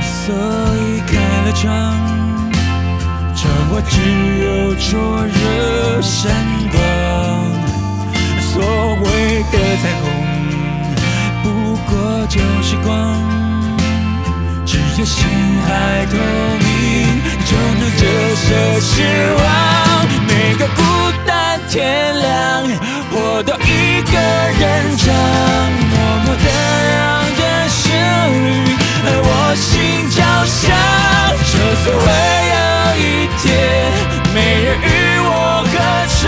[0.00, 0.34] 所
[0.74, 1.12] 以开
[1.44, 1.64] 了窗。
[3.36, 4.00] 窗外只
[4.42, 6.32] 有灼热闪
[6.72, 6.80] 光，
[8.40, 10.04] 所谓的彩虹
[12.28, 13.22] 旧时光，
[14.66, 15.26] 只要心
[15.66, 16.16] 还透
[16.58, 18.02] 明，就能折
[18.34, 18.44] 射
[18.80, 18.92] 失
[19.38, 19.42] 望。
[20.26, 20.82] 每个孤
[21.24, 22.28] 单天亮，
[23.10, 24.14] 我都一个
[24.58, 24.64] 人
[24.98, 25.04] 唱，
[25.90, 26.46] 默默的
[26.90, 26.96] 让
[27.36, 27.78] 这旋
[28.32, 28.74] 律
[29.04, 29.64] 和我心
[30.10, 30.66] 交响，
[31.52, 31.54] 就
[31.84, 32.04] 算会
[32.50, 32.56] 有。
[32.98, 33.00] 一
[33.38, 33.46] 天，
[34.34, 34.84] 没人与
[35.20, 35.30] 我
[35.70, 35.72] 合
[36.18, 36.24] 唱，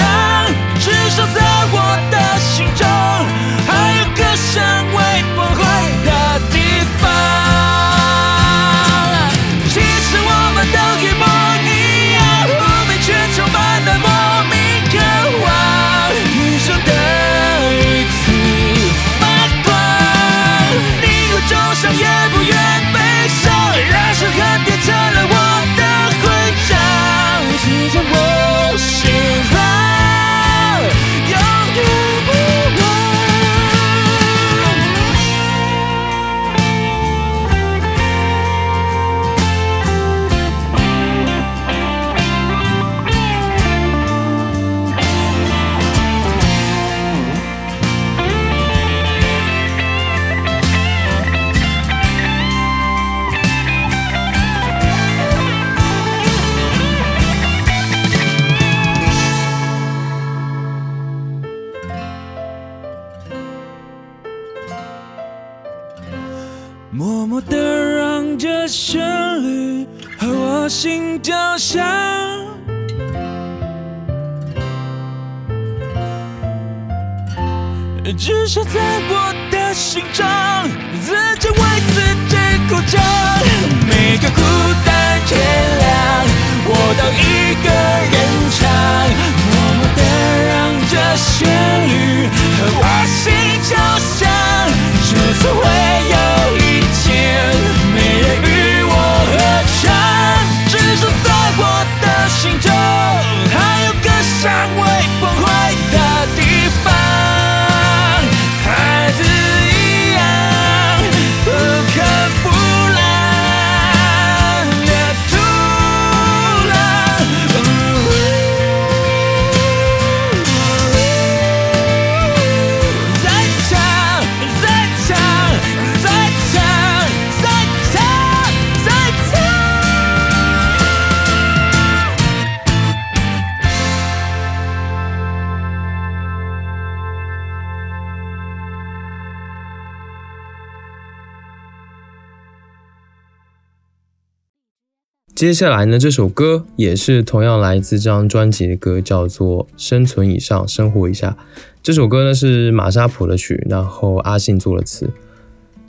[145.38, 151.36] 接下来呢，这首歌也是同样来自这张专辑的歌，叫做《生存以上，生活一下》。
[151.80, 155.08] 这首歌呢是玛莎谱的曲，然后阿信做了词。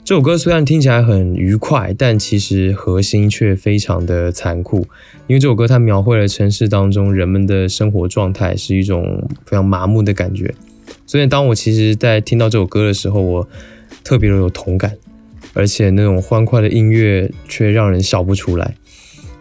[0.04, 4.86] 这首歌虽然听起来很愉快，但其实核心却非常的残酷，
[5.26, 10.54] 因为这首歌它描绘了城市当中人们的生活状态是一种非常麻木的感觉。
[11.08, 13.48] 所以当我其实，在听到这首歌的时候，我
[14.04, 14.96] 特别的有同感，
[15.54, 18.76] 而且那种欢快的音乐却让人笑不出来。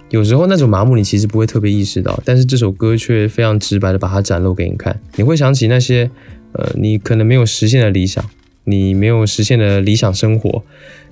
[0.10, 5.00] 有时候那种麻木你其实不会特别意识到，但是这首歌却非常直白的把它展露给你看。
[5.16, 6.10] 你会想起那些，
[6.54, 8.24] 呃，你可能没有实现的理想，
[8.64, 10.64] 你没有实现的理想生活，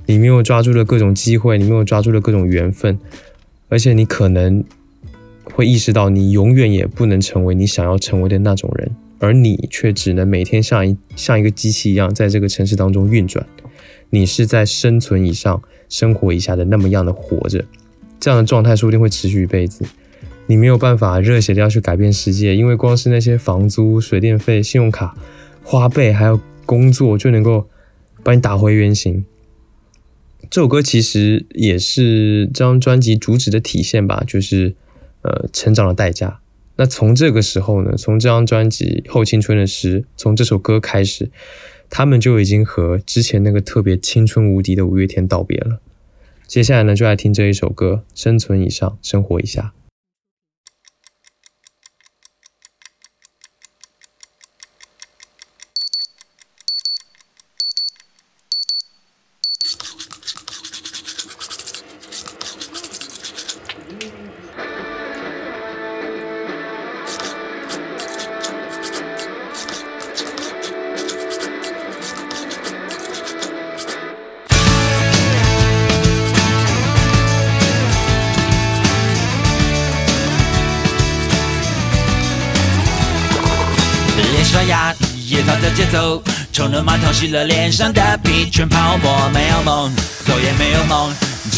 [0.07, 2.97] 你没有抓住的各种机会，你没有抓住的各种缘分，
[3.69, 4.63] 而且你可能
[5.43, 8.89] 会意识到，你永远也不能成为你想要成为的那种人，
[9.19, 13.45] 而你却只能每天像一像一个机器一样在这个城市当中运转。
[14.09, 17.63] 你是在生存以上、生活以下的那么样的活着。
[18.19, 19.85] 这样的状态说不定会持续一辈子，
[20.47, 25.15] 你没有办法热血的要去改变世界，因为光是那些房租、水电费、信用卡
[25.63, 27.67] 花呗，还有工作就能够
[28.23, 29.25] 把你打回原形。
[30.49, 34.75] 这首歌其实也是这张专辑主旨的体现吧，就是
[35.21, 36.39] 呃成长的代价。
[36.77, 41.31] 那从这个时候呢，从这张专辑《后青春的诗》，从这首歌开始，
[41.89, 45.79] 他们就已经和之前那个特别青春无敌的五月天道别了。
[46.47, 49.73] 接下来呢，就来听这一首歌《生存以上，生活以下》。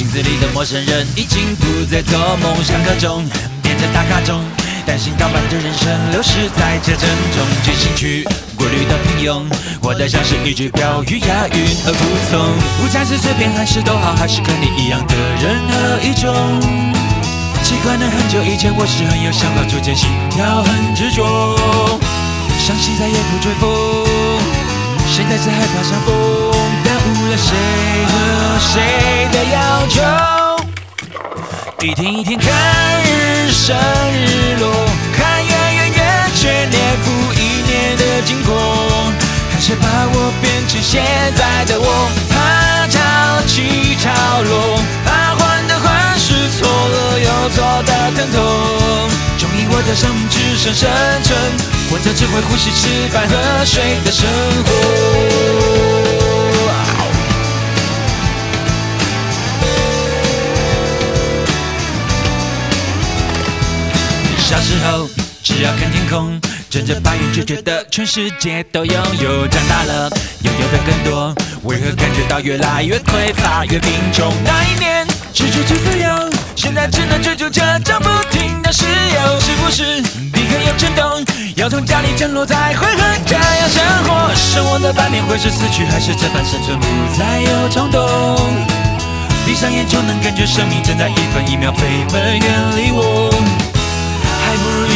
[0.10, 3.24] 子里的陌生人已经不再做梦，上课中
[3.62, 4.42] 变成打卡中，
[4.86, 8.24] 担心倒班的人生流逝在车阵中，即兴去
[8.56, 9.46] 过滤的平庸，
[9.82, 12.40] 活得像是一句标语，押韵而服从。
[12.84, 16.34] 午餐是随便还是都好，还是跟你一样的任何一种？
[17.62, 21.56] 习惯了很久以前，我是很有想法，逐渐心跳很执着，
[22.58, 23.70] 伤心再也不追风，
[25.06, 26.12] 现在是害怕伤风，
[26.84, 27.54] 耽误了谁
[28.08, 28.49] 和
[31.82, 32.50] 一天一天看
[33.04, 33.74] 日升
[34.12, 34.70] 日落，
[35.16, 36.02] 看圆圆月
[36.36, 38.54] 缺年复一年的经过，
[39.50, 41.02] 看谁把我变成现
[41.38, 43.00] 在的我，怕潮
[43.48, 44.12] 起潮
[44.42, 49.10] 落，怕患得患失，错了又错的疼痛。
[49.38, 50.90] 终于我的生命只剩生
[51.24, 51.40] 存，
[51.90, 54.28] 活着只会呼吸、吃饭和水的生
[54.66, 55.69] 活。
[64.50, 65.08] 小时候，
[65.44, 66.42] 只要看天空，
[66.72, 69.48] 睁着白眼就觉得全世界都拥有。
[69.48, 70.10] 长大了，
[70.42, 71.36] 拥有的更多，
[71.66, 74.34] 为何感觉到越来越匮乏，越贫穷？
[74.44, 79.40] 那一年，追求最自由，现在只能追逐着涨不停的石油。
[79.40, 80.02] 是不是
[80.34, 81.24] 你很有震动？
[81.56, 84.34] 要从家里降落才会和这样生活？
[84.34, 86.86] 生活的半年会是死去，还是这般生存不
[87.16, 88.10] 再有冲动？
[89.46, 93.30] 闭上眼就能感觉生命正在一分一秒飞奔远离我。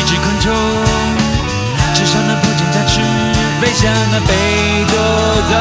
[0.05, 0.53] 只昆虫，
[1.93, 2.99] 至少能不见展翅，
[3.61, 4.31] 飞向那被
[4.89, 4.93] 夺
[5.49, 5.53] 走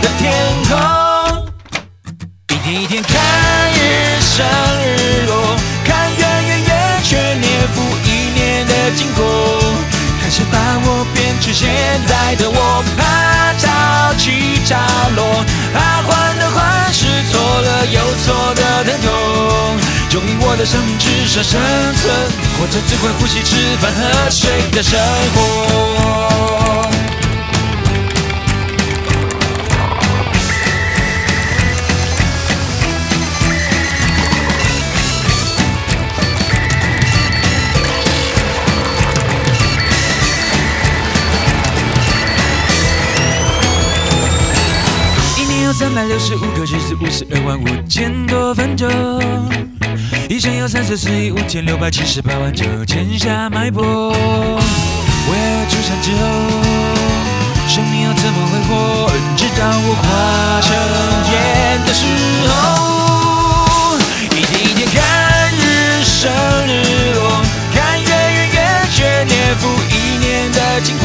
[0.00, 0.22] 的天
[0.68, 0.72] 空。
[2.48, 3.12] 一天一天看
[3.72, 4.44] 日升
[4.82, 9.24] 日落，看圆圆圆缺年复一年的经过，
[10.20, 11.03] 开始把我
[11.40, 11.68] 是现
[12.06, 14.76] 在的我，怕潮起潮
[15.14, 19.78] 落，怕患得患失，错了又错的疼痛。
[20.08, 21.60] 终于我的生命至少生
[21.96, 22.14] 存，
[22.58, 24.98] 活着只会呼吸、吃饭喝水的生
[25.34, 26.93] 活。
[45.84, 48.88] 三百六十五个日子，五十二万五千多分钟。
[50.30, 54.08] 一生有三十四亿五千六百七十八万九千下脉搏。
[54.08, 56.24] 为爱出生之后，
[57.68, 59.12] 生命要怎么挥霍？
[59.36, 60.72] 直到我化成
[61.34, 62.00] 烟的时
[62.48, 63.98] 候，
[64.32, 66.32] 一天一天看日升
[66.66, 68.56] 日落，看月圆月
[68.90, 71.04] 缺年复一年的经过。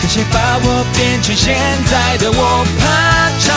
[0.00, 0.66] 看谁把我
[0.96, 1.54] 变成现
[1.86, 2.66] 在的我？
[2.80, 3.54] 怕潮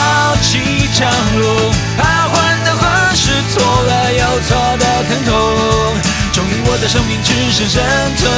[1.02, 5.32] 起潮落，怕患得患失，错了又错的疼痛。
[6.32, 7.82] 终于我的生命只剩生
[8.16, 8.30] 存，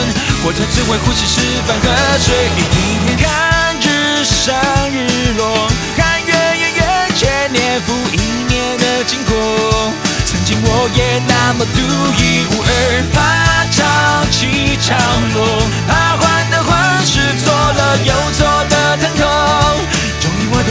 [0.42, 1.84] 活着只会呼吸、吃饭和
[2.18, 2.34] 睡。
[2.56, 4.56] 一天天看日升
[4.90, 6.82] 日落，看月圆月
[7.14, 8.16] 缺年复一
[8.48, 9.92] 年的经过。
[10.24, 11.78] 曾经我也那么独
[12.16, 14.96] 一无二，怕潮起潮
[15.34, 18.73] 落，怕患得患失，错了又错的。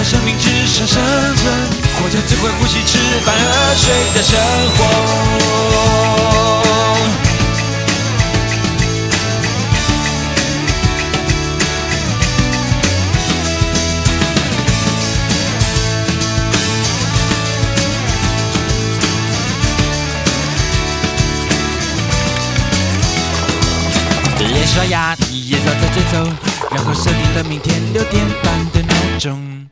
[0.04, 1.02] 终于我的生命只剩生
[1.38, 1.54] 存，
[1.96, 4.38] 活着只会呼吸、吃饭和睡的生
[4.76, 4.80] 活。
[24.40, 26.18] 脸刷牙，也照着节奏，
[26.72, 29.70] 然后设定了明天六点半的闹钟。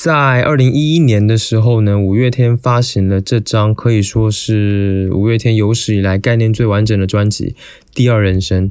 [0.00, 7.46] 在二零一一年的时候呢，五月天发行了这张可以说是五月天有史以来概念最完整的专辑
[7.92, 8.68] 《第二人生》。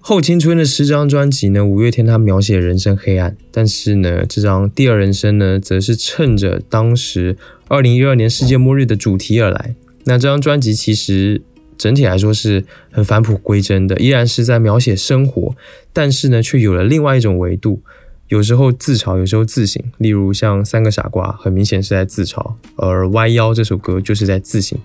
[0.00, 7.36] 后青春的十张专辑呢，五月天他描写人生黑暗，但是呢，这张《第二人生》呢，则是趁着当时
[7.68, 9.76] 二零一二年世界末日的主题而来。
[10.02, 11.42] 那这张专辑其实
[11.78, 15.54] 整体来说是很返璞归真的，依然是在描写生活，
[15.92, 17.80] 但是呢，却有了另外一种维度。
[18.28, 19.82] 有时候自嘲，有时候自省。
[19.98, 24.78] 例如像《三个傻瓜》，很明显是在自嘲；而《弯腰》这首歌就是在自省。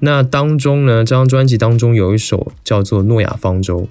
[0.00, 3.82] 那当中呢，这张专辑当中有一首叫做《诺亚方舟》，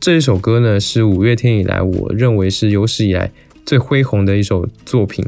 [0.00, 3.32] 这一首歌呢是五月天以来我认为是有史以来
[3.64, 5.24] 最恢宏的一首作品。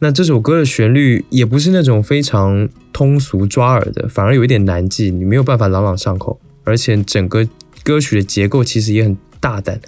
[0.00, 6.38] 那这首歌的旋律也不是那种非常通俗抓耳的，反而有一点难记，你没有办法朗朗上口。
[6.64, 7.46] 而且整个
[7.82, 9.78] 歌曲的结构其实也很大胆，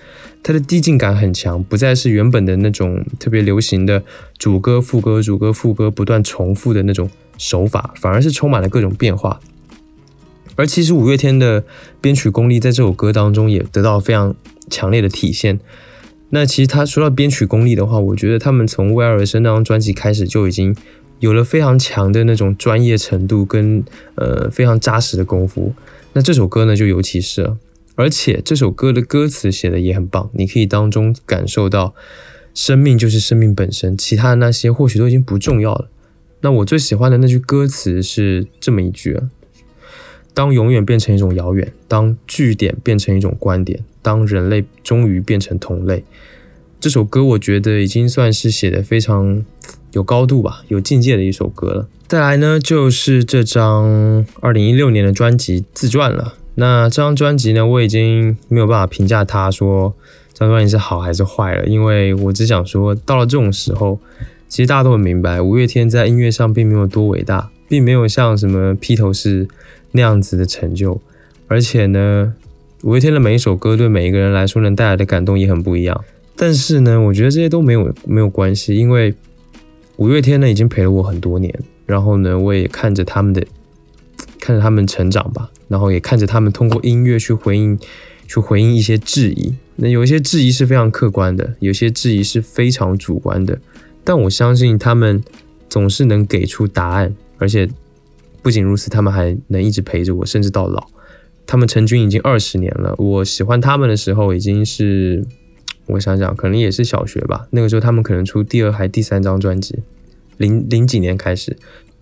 [0.43, 4.03] 它的递进感很强，不再是原本的那种特别流行的
[4.37, 9.41] 主歌副歌、主歌副歌不断重复的那种手法，反而是充满了各种变化。
[10.57, 11.65] 而其实五月天的
[12.03, 14.35] 编曲功力在这首歌当中也得到非常
[14.69, 15.59] 强烈的体现。
[16.29, 20.77] 那其实他说到编曲功力的话，我觉得他们从《威尔森》那张专辑开始就已经
[21.21, 23.83] 有了非常强的那种专业程度跟
[24.17, 25.73] 呃非常扎实的功夫。
[26.13, 27.57] 那这首歌呢就尤其是了，
[27.97, 31.95] 而且这首歌的歌词写的也很棒，你可以当中感受到
[32.55, 35.89] 生命就是生命本身，其他的那些或许都已经不重要了。
[36.43, 39.31] 那我最喜欢的那句歌词是这么一句啊。
[40.35, 46.05] 当永远变成一种遥远，当据点变成一种观点，当人类终于变成同类，
[46.79, 49.43] 这首歌我觉得已经算是写的非常
[49.93, 51.89] 有高度吧，有境界的一首歌了。
[52.07, 56.35] 再来呢，就是这张二零一六年的专辑自传了。
[56.57, 59.95] 那这张专辑呢，我已经没有办法评价它说
[60.35, 63.99] 这张专辑是好还是坏了，因为我只想说，到了这种时候，
[64.49, 69.49] 其实大家都很明白，五月天在音乐上并没有多伟大，并没有像什么披头士。
[69.93, 71.01] 那样子的成就，
[71.49, 72.35] 而且呢，
[72.83, 76.05] 五月天的每一首歌对每一个人来说能带来的感动也很不一样。
[76.37, 79.15] 但是呢，我觉得这些都没有没有关系，因为
[79.97, 83.43] 五月天呢已经陪了我很多年，然后呢，我也看着他们的
[84.39, 87.79] 看着他们成长吧，然后也看着他们通过音乐去回应
[88.27, 89.55] 去回应一些质疑。
[89.77, 93.59] 那有一些质疑是非常客观的，有些质疑是非常主观的，
[94.05, 95.23] 但我相信他们
[95.69, 97.69] 总是能给出答案，而且。
[98.43, 100.87] 不仅如此，他们还能一直陪着我，甚至到老。
[101.49, 102.95] 他们成军已经二十年了。
[102.97, 105.27] 我喜欢他们的时候，已经是
[105.87, 107.49] 我想想，可能也是小学吧。
[107.51, 109.81] 那个时候，他们可能出第二还第三张专辑，
[110.37, 111.57] 零零几年开始。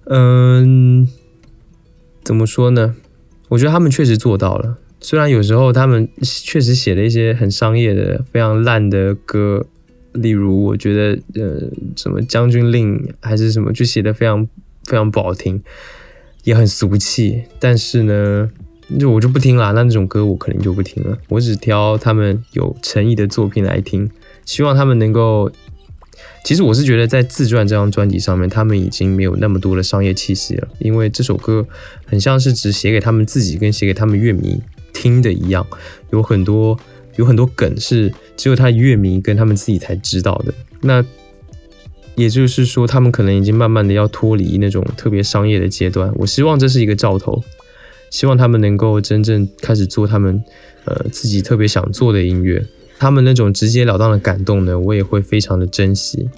[0.04, 1.08] 嗯，
[2.22, 2.94] 怎么说呢？
[3.54, 4.76] 我觉得他们确实做到了。
[5.00, 9.64] 虽然有时候他们确实写了一些很商业的、非常烂的歌，
[10.14, 11.60] 例如我觉得呃，
[11.94, 14.44] 什么将军令还是什么，就写的非常
[14.86, 15.62] 非常不好听。
[16.42, 18.50] 也很俗气，但是呢，
[18.98, 19.72] 就我就不听了。
[19.72, 21.16] 那那种歌我肯定就不听了。
[21.28, 24.10] 我只挑他们有诚意的作品来听，
[24.44, 25.48] 希望他们能够。
[26.44, 31.66] 其实我是觉得，在自传这张专辑上面，他们已经没有那么多的商业气息了，因为这首歌
[32.04, 34.60] 很像是只写给他们自己跟写给他们乐迷
[34.92, 35.66] 听的一样，
[36.10, 36.78] 有很多
[37.16, 40.54] 有很多梗是只有他乐迷跟他们自己才知道的。
[40.82, 41.04] 那。
[42.16, 46.12] 也就是说，他们可能已经慢慢的要脱离那种特别商业的阶段。
[46.14, 47.42] 我希望这是一个兆头，
[48.08, 50.40] 希望他们能够真正开始做他们
[50.84, 52.64] 呃自己特别想做的音乐。
[52.98, 56.28] 他们那种直截了当的感动呢，我也会非常的珍惜。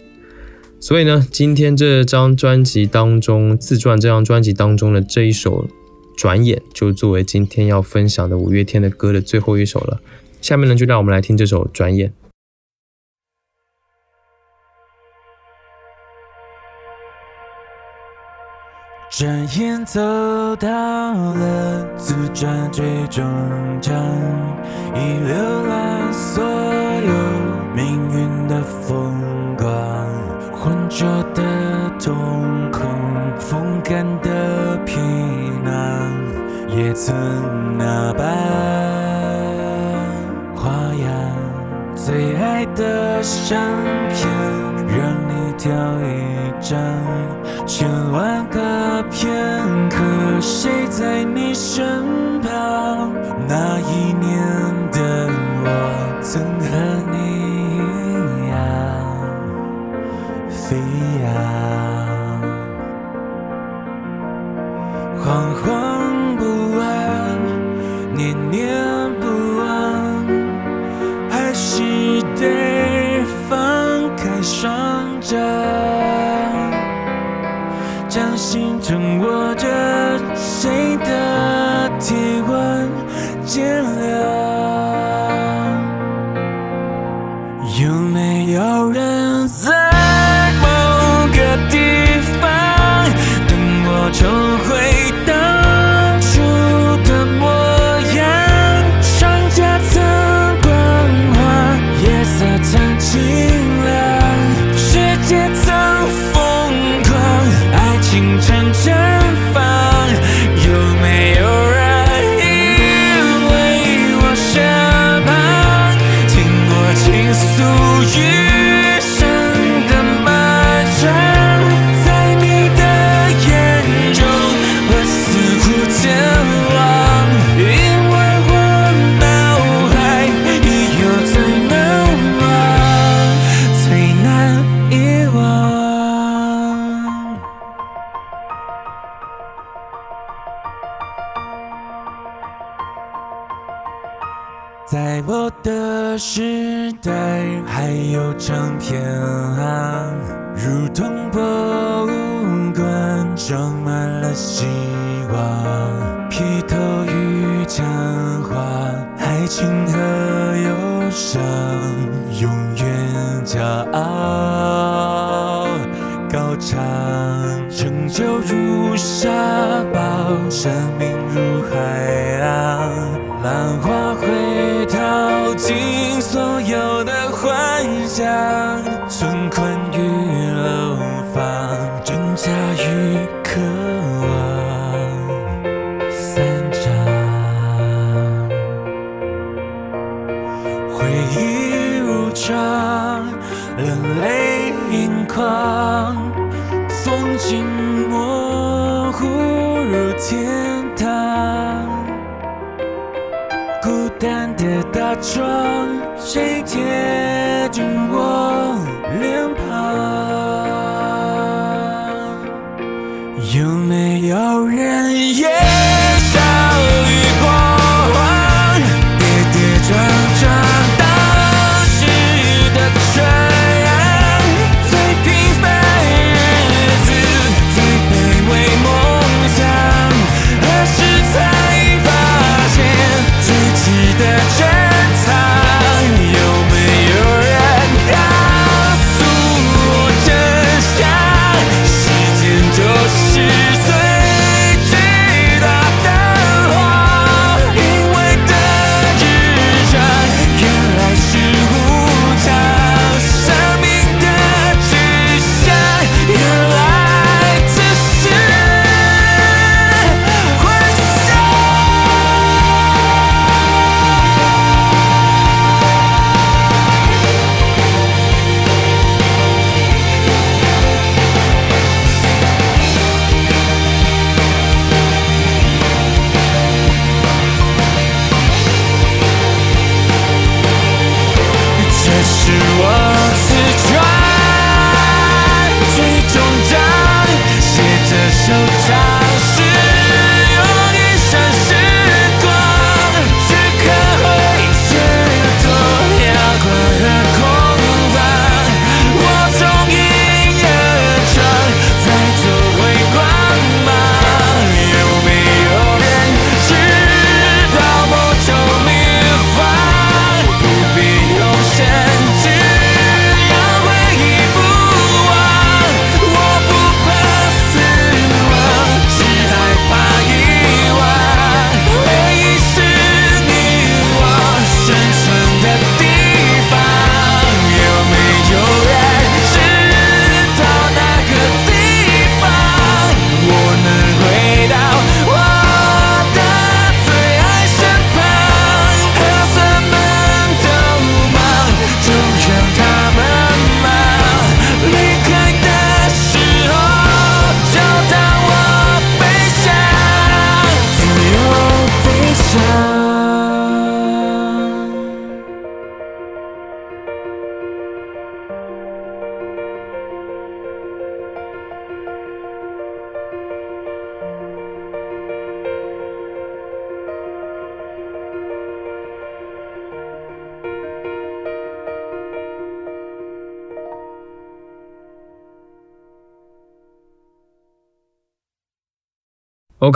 [0.79, 5.65] 所以呢，今天这张专辑当中，自传这张专辑当中的这一首
[6.17, 10.01] 《转眼》，就作为今天要分享的五月天的歌的最后一首了。
[10.41, 12.09] 下面呢，就让我们来听这首《转眼》。
[19.19, 19.27] 转
[19.59, 19.99] 眼走
[20.57, 23.25] 到了自传最终
[23.81, 23.95] 章，
[24.95, 27.13] 已浏览所有
[27.75, 29.15] 命运的风
[29.57, 29.73] 光，
[30.53, 31.43] 浑浊的
[31.99, 32.15] 瞳
[32.71, 32.83] 孔，
[33.39, 35.01] 风干的皮
[35.65, 35.73] 囊，
[36.69, 37.17] 也曾
[37.79, 38.27] 那般
[40.55, 41.11] 花样。
[41.95, 43.59] 最爱的相
[44.11, 44.29] 片，
[44.87, 46.77] 让你挑一张，
[47.67, 48.87] 千万个。
[49.09, 49.31] 片
[49.89, 49.97] 刻，
[50.41, 53.13] 谁在你身旁？
[53.49, 54.37] 那一年
[54.93, 55.29] 的
[55.63, 55.67] 我，
[56.21, 56.67] 曾和
[57.13, 57.17] 你
[57.79, 57.81] 一
[58.51, 58.55] 样
[60.51, 60.77] 飞
[61.23, 61.25] 扬，
[65.23, 65.25] 惶
[65.63, 65.65] 惶
[66.37, 66.43] 不
[66.79, 66.85] 安，
[68.15, 68.61] 念念
[69.21, 69.25] 不
[69.59, 69.65] 忘，
[71.31, 71.83] 还是
[72.35, 73.55] 得放
[74.17, 75.86] 开双掌。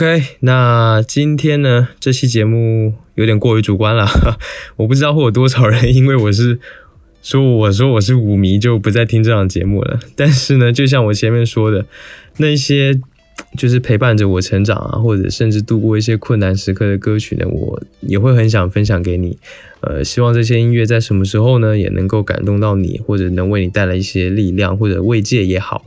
[0.01, 4.09] OK，那今天呢，这期节目有点过于主观了，
[4.77, 6.59] 我不知道会有多少人因为我是
[7.21, 10.01] 说我说我是舞迷就不再听这档节目了。
[10.17, 11.85] 但是呢，就像我前面说的，
[12.39, 12.99] 那些
[13.59, 19.37] 就是陪伴着我成长啊，或者甚至度过一些困难时刻的歌曲呢，我也会很想分享给你。
[19.83, 25.85] 呃，希望这些音乐在什么时候呢，也能够感动到你，或者能为你带来一些力量，或者慰藉也好，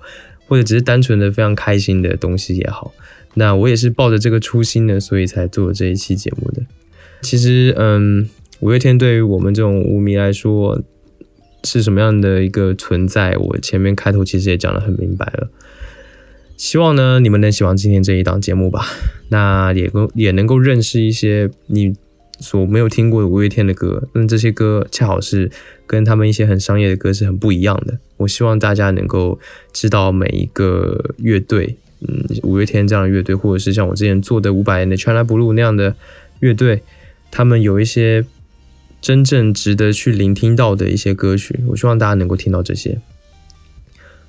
[0.47, 2.93] 或者只是单纯的非常开心的东西也好。
[3.35, 6.63] 那我也是抱着这个初心呢，所以才做这一期节目的。
[7.21, 8.29] 其实，嗯，
[8.59, 10.81] 五月天对于我们这种舞迷来说
[11.63, 15.49] 是什么样的一个存在，我前面开头其实也讲得很明白了。
[16.57, 18.85] 希望呢，你们能喜欢今天这一档节目吧。
[19.29, 21.95] 那也够也能够认识一些你
[22.39, 25.49] 所没有听过的五月天的歌，那这些歌恰好是
[25.87, 27.97] 跟他们一些很商业的歌是很不一样的。
[28.17, 29.39] 我希望大家能够
[29.71, 31.77] 知道每一个乐队，
[32.07, 35.95] 嗯，五月天这样的乐队，或者是像我之前做的五百年的 China Blue 那样的
[36.39, 36.83] 乐队，
[37.31, 38.25] 他们有一些
[39.01, 41.59] 真正值得去聆听到的一些歌曲。
[41.67, 42.99] 我希望大家能够听到这些。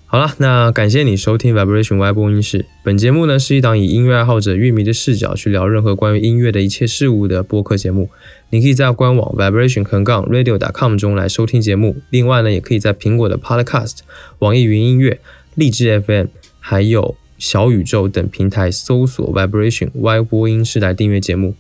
[0.07, 2.67] 好了，那感谢你收听 Vibration Y 播音室。
[2.85, 8.09] 本节目呢是一档以音乐爱好者、乐迷的视角去聊任何关于音乐的一切事物的播客节目。
[8.51, 11.97] 你可以在官网 vibration 横杠 radio.com 中来收听节目。
[12.11, 13.99] 另外呢，也可以在苹果的 Podcast、
[14.39, 15.19] 网易云音乐、
[15.57, 16.27] 荔枝 FM
[16.61, 21.55] 还有小宇宙等平台搜索 Vibration Y 播音室来订阅节目。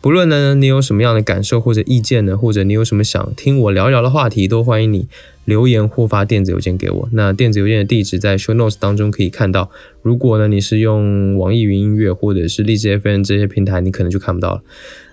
[0.00, 5.08] 不论呢你有什么样的感受或者意见呢，或者你有什么想听我聊一聊的话题，都欢迎你
[5.46, 7.08] 留言或发电子邮件给我。
[7.12, 9.70] 那电子邮件的地址在 show notes 当中可以看到。
[10.02, 14.62] 如果呢你是用网易云音乐或者是荔枝 FM 这些平台，你可能就看不到了。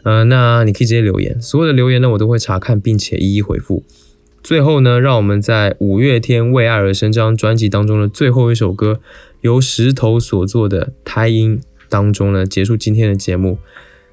[0.03, 3.83] 呃，那你可以直接留言，所有的留言呢我都会查看并且一一回复。
[4.43, 8.99] 最后呢，让我们在五月天《为爱而生》这张专辑当中的最后一首歌，
[9.41, 11.59] 由石头所做的《胎音》
[11.89, 13.57] 当中呢结束今天的节目。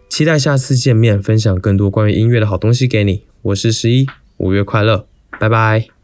[0.09, 3.25] 期待下次见面，分享更多关于音乐的好东西给你。
[3.43, 4.07] 我是十一，
[4.39, 5.07] 五月快乐，
[5.39, 5.98] 拜拜。